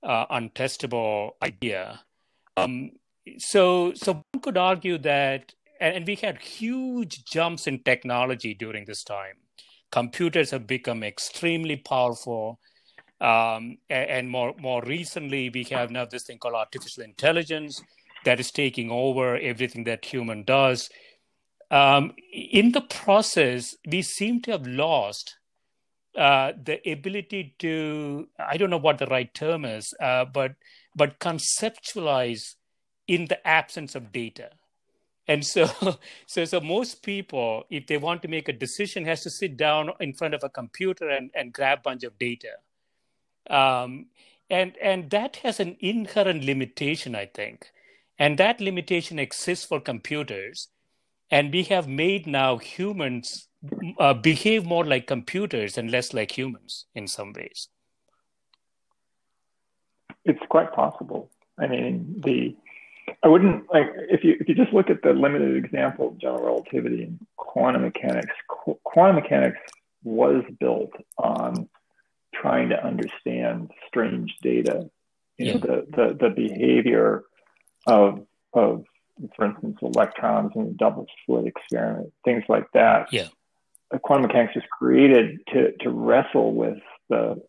[0.03, 2.01] a untestable idea.
[2.57, 2.91] Um,
[3.37, 8.85] so, so one could argue that, and, and we had huge jumps in technology during
[8.85, 9.35] this time.
[9.91, 12.59] Computers have become extremely powerful.
[13.23, 17.81] Um, and, and more, more recently, we have now this thing called artificial intelligence
[18.25, 20.89] that is taking over everything that human does
[21.73, 25.37] um, in the process, we seem to have lost
[26.15, 30.53] uh, the ability to, I don't know what the right term is, uh, but,
[30.95, 32.53] but conceptualize
[33.07, 34.51] in the absence of data.
[35.27, 35.65] and so
[36.33, 39.91] so so most people if they want to make a decision has to sit down
[40.05, 42.53] in front of a computer and, and grab a bunch of data
[43.49, 44.07] um,
[44.49, 47.71] and and that has an inherent limitation i think.
[48.19, 50.69] And that limitation exists for computers.
[51.31, 53.47] And we have made now humans
[53.99, 57.69] uh, behave more like computers and less like humans in some ways.
[60.25, 61.31] It's quite possible.
[61.59, 62.55] I mean the
[63.23, 66.45] I wouldn't like if you if you just look at the limited example of general
[66.45, 68.33] relativity and quantum mechanics.
[68.47, 69.59] Qu- quantum mechanics
[70.03, 71.67] was built on
[72.43, 74.89] trying to understand strange data.
[75.37, 75.57] You know, yeah.
[75.57, 77.23] the, the the behavior
[77.87, 78.83] of of
[79.35, 83.11] for instance electrons in a double slit experiment, things like that.
[83.11, 83.29] Yeah.
[84.01, 87.41] Quantum mechanics was created to to wrestle with the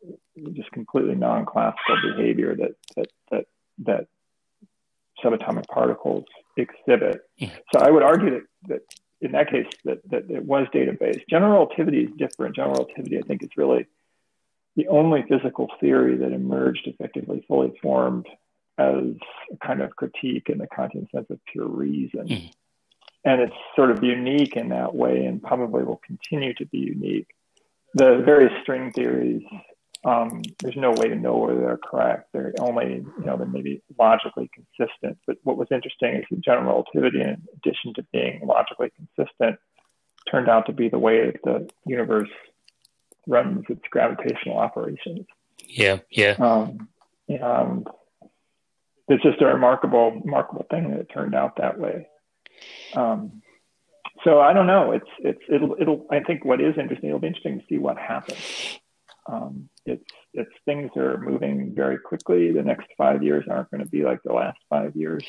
[0.53, 3.45] just completely non-classical behavior that that that
[3.89, 4.07] that
[5.23, 6.25] subatomic particles
[6.57, 7.23] exhibit.
[7.73, 8.81] So I would argue that, that
[9.21, 11.25] in that case that, that it was data-based.
[11.29, 12.57] General relativity is different.
[12.57, 13.87] General relativity, I think, is really
[14.77, 18.27] the only physical theory that emerged effectively fully formed
[18.79, 19.15] as
[19.53, 22.27] a kind of critique in the Kantian sense of pure reason.
[22.29, 22.51] Mm.
[23.25, 27.29] And it's sort of unique in that way and probably will continue to be unique.
[27.95, 29.43] The various string theories
[30.05, 32.29] um, there's no way to know whether they're correct.
[32.33, 35.19] They're only, you know, they may be logically consistent.
[35.27, 39.59] But what was interesting is that general relativity, in addition to being logically consistent,
[40.31, 42.29] turned out to be the way that the universe
[43.27, 45.27] runs its gravitational operations.
[45.67, 46.37] Yeah, yeah.
[46.39, 46.89] Um,
[47.29, 47.87] and
[49.09, 52.09] it's just a remarkable, remarkable thing that it turned out that way.
[52.95, 53.43] Um,
[54.25, 54.93] so I don't know.
[54.93, 56.07] It's it's it'll it'll.
[56.11, 57.09] I think what is interesting.
[57.09, 58.79] It'll be interesting to see what happens
[59.27, 62.53] um, it's it's things are moving very quickly.
[62.53, 65.25] The next five years aren't going to be like the last five years,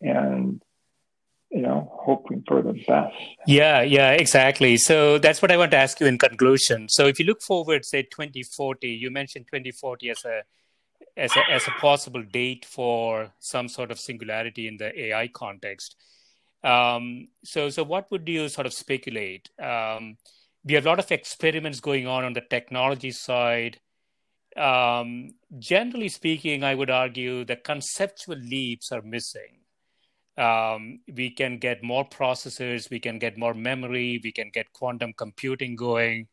[0.00, 0.62] and
[1.54, 3.14] you know, hoping for the best.
[3.46, 4.76] Yeah, yeah, exactly.
[4.76, 6.88] So that's what I want to ask you in conclusion.
[6.88, 10.42] So if you look forward, say 2040, you mentioned 2040 as a
[11.16, 15.94] as a, as a possible date for some sort of singularity in the AI context.
[16.64, 19.48] Um, so, so what would you sort of speculate?
[19.62, 20.16] Um,
[20.64, 23.78] we have a lot of experiments going on on the technology side.
[24.56, 29.60] Um, generally speaking, I would argue the conceptual leaps are missing.
[30.36, 35.12] Um, we can get more processors, we can get more memory, we can get quantum
[35.12, 36.26] computing going.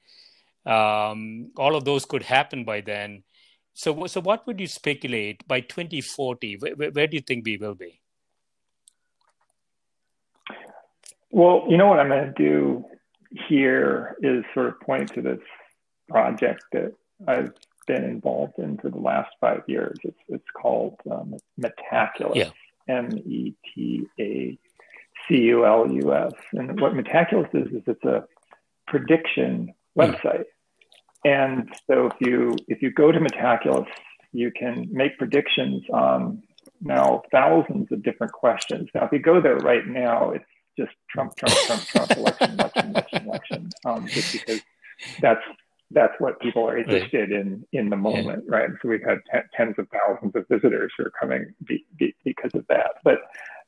[0.66, 3.24] Um, all of those could happen by then.
[3.74, 6.58] So, so what would you speculate by 2040?
[6.58, 8.02] Where, where do you think we will be?
[11.30, 12.86] Well, you know what I'm going to do
[13.47, 15.39] here is sort of point to this
[16.10, 16.93] project that
[17.26, 17.54] I've
[17.88, 19.97] been involved in for the last five years.
[20.04, 22.49] It's it's called um, Metaculus, yeah.
[22.88, 24.58] M E T A
[25.28, 26.34] C U L U S.
[26.54, 28.26] And what Metaculus is is it's a
[28.88, 30.46] prediction website.
[31.24, 33.88] And so if you if you go to Metaculus,
[34.32, 36.44] you can make predictions on
[36.82, 38.90] now thousands of different questions.
[38.94, 40.46] Now, if you go there right now, it's
[40.78, 44.62] just Trump, Trump, Trump, Trump, election, election, election, election, um, just because
[45.22, 45.44] that's
[45.94, 47.39] that's what people are interested right.
[47.39, 48.56] in in the moment, yeah.
[48.56, 48.70] right?
[48.82, 52.52] So we've had t- tens of thousands of visitors who are coming be, be, because
[52.54, 52.96] of that.
[53.04, 53.20] But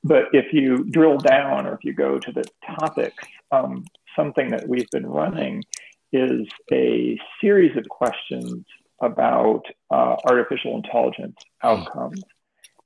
[0.04, 2.44] but if you drill down, or if you go to the
[2.80, 5.64] topics, um, something that we've been running
[6.12, 8.66] is a series of questions
[9.02, 11.68] about uh, artificial intelligence hmm.
[11.68, 12.22] outcomes.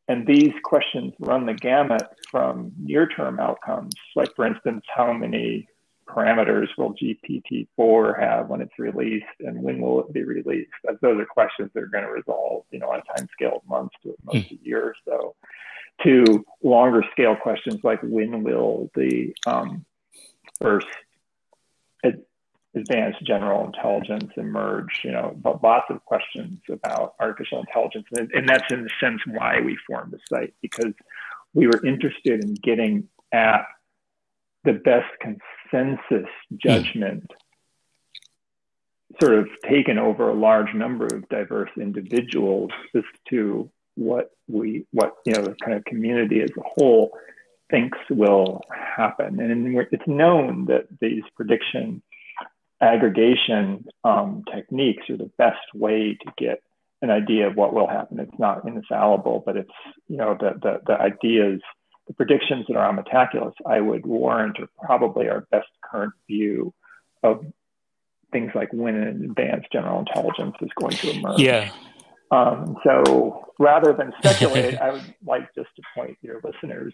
[0.09, 5.67] And these questions run the gamut from near term outcomes, like, for instance, how many
[6.07, 10.71] parameters will GPT-4 have when it's released and when will it be released?
[11.01, 13.69] Those are questions that are going to resolve, you know, on a time scale of
[13.69, 14.59] months to most mm.
[14.59, 15.35] a year or so.
[16.03, 19.85] To longer scale questions like when will the um,
[20.61, 20.87] first
[22.77, 28.05] advanced general intelligence emerge, you know, but lots of questions about artificial intelligence.
[28.13, 30.93] And, and that's in the sense why we formed the site, because
[31.53, 33.65] we were interested in getting at
[34.63, 35.07] the best
[35.69, 37.31] consensus judgment
[39.21, 45.15] sort of taken over a large number of diverse individuals as to what we what
[45.25, 47.17] you know the kind of community as a whole
[47.71, 52.01] thinks will happen and it's known that these prediction
[52.81, 56.61] aggregation um, techniques are the best way to get
[57.01, 58.19] an idea of what will happen.
[58.19, 59.69] It's not infallible, but it's
[60.07, 61.61] you know the the, the ideas,
[62.07, 66.73] the predictions that are on Metaculus, I would warrant are probably our best current view
[67.23, 67.45] of
[68.31, 71.39] things like when an advanced general intelligence is going to emerge.
[71.39, 71.71] Yeah.
[72.31, 76.93] Um, so rather than speculate, I would like just to point your listeners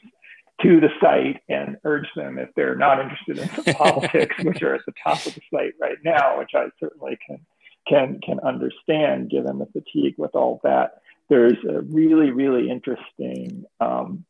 [0.62, 4.82] to the site and urge them if they're not interested in politics, which are at
[4.86, 7.40] the top of the site right now, which I certainly can
[7.88, 11.02] can can understand given the fatigue with all that.
[11.30, 14.26] There's a really really interesting um,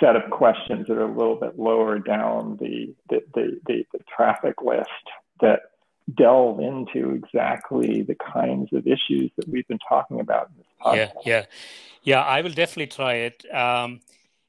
[0.00, 4.00] set of questions that are a little bit lower down the the, the, the, the
[4.16, 4.88] traffic list
[5.40, 5.60] that
[6.14, 11.24] delve into exactly the kinds of issues that we've been talking about in this podcast.
[11.24, 11.44] Yeah, yeah,
[12.02, 12.22] yeah.
[12.22, 13.44] I will definitely try it.
[13.54, 14.00] Um,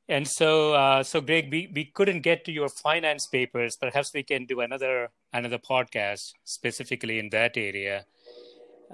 [0.07, 3.75] and so, uh, so Greg, we, we couldn't get to your finance papers.
[3.75, 8.05] Perhaps we can do another another podcast specifically in that area.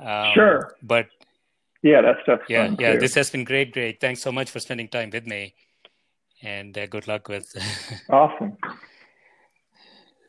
[0.01, 0.75] Um, sure.
[0.81, 1.07] But
[1.81, 2.41] yeah, that stuff.
[2.47, 2.93] Yeah, yeah.
[2.93, 2.99] Too.
[2.99, 3.99] This has been great, Greg.
[3.99, 5.53] Thanks so much for spending time with me,
[6.43, 7.53] and uh, good luck with.
[8.09, 8.57] awesome.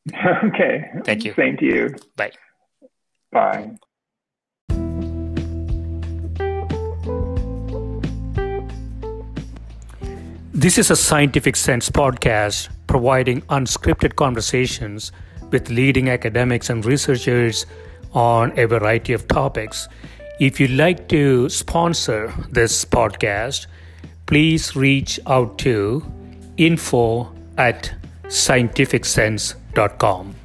[0.44, 0.90] okay.
[1.05, 1.34] Thank you.
[1.34, 1.94] Same to you.
[2.16, 2.32] Bye.
[3.30, 3.70] Bye.
[10.55, 15.10] This is a Scientific Sense podcast providing unscripted conversations
[15.51, 17.66] with leading academics and researchers
[18.12, 19.89] on a variety of topics.
[20.39, 23.66] If you'd like to sponsor this podcast,
[24.26, 26.04] please reach out to
[26.56, 27.92] info at
[28.24, 30.41] scientificsense.com.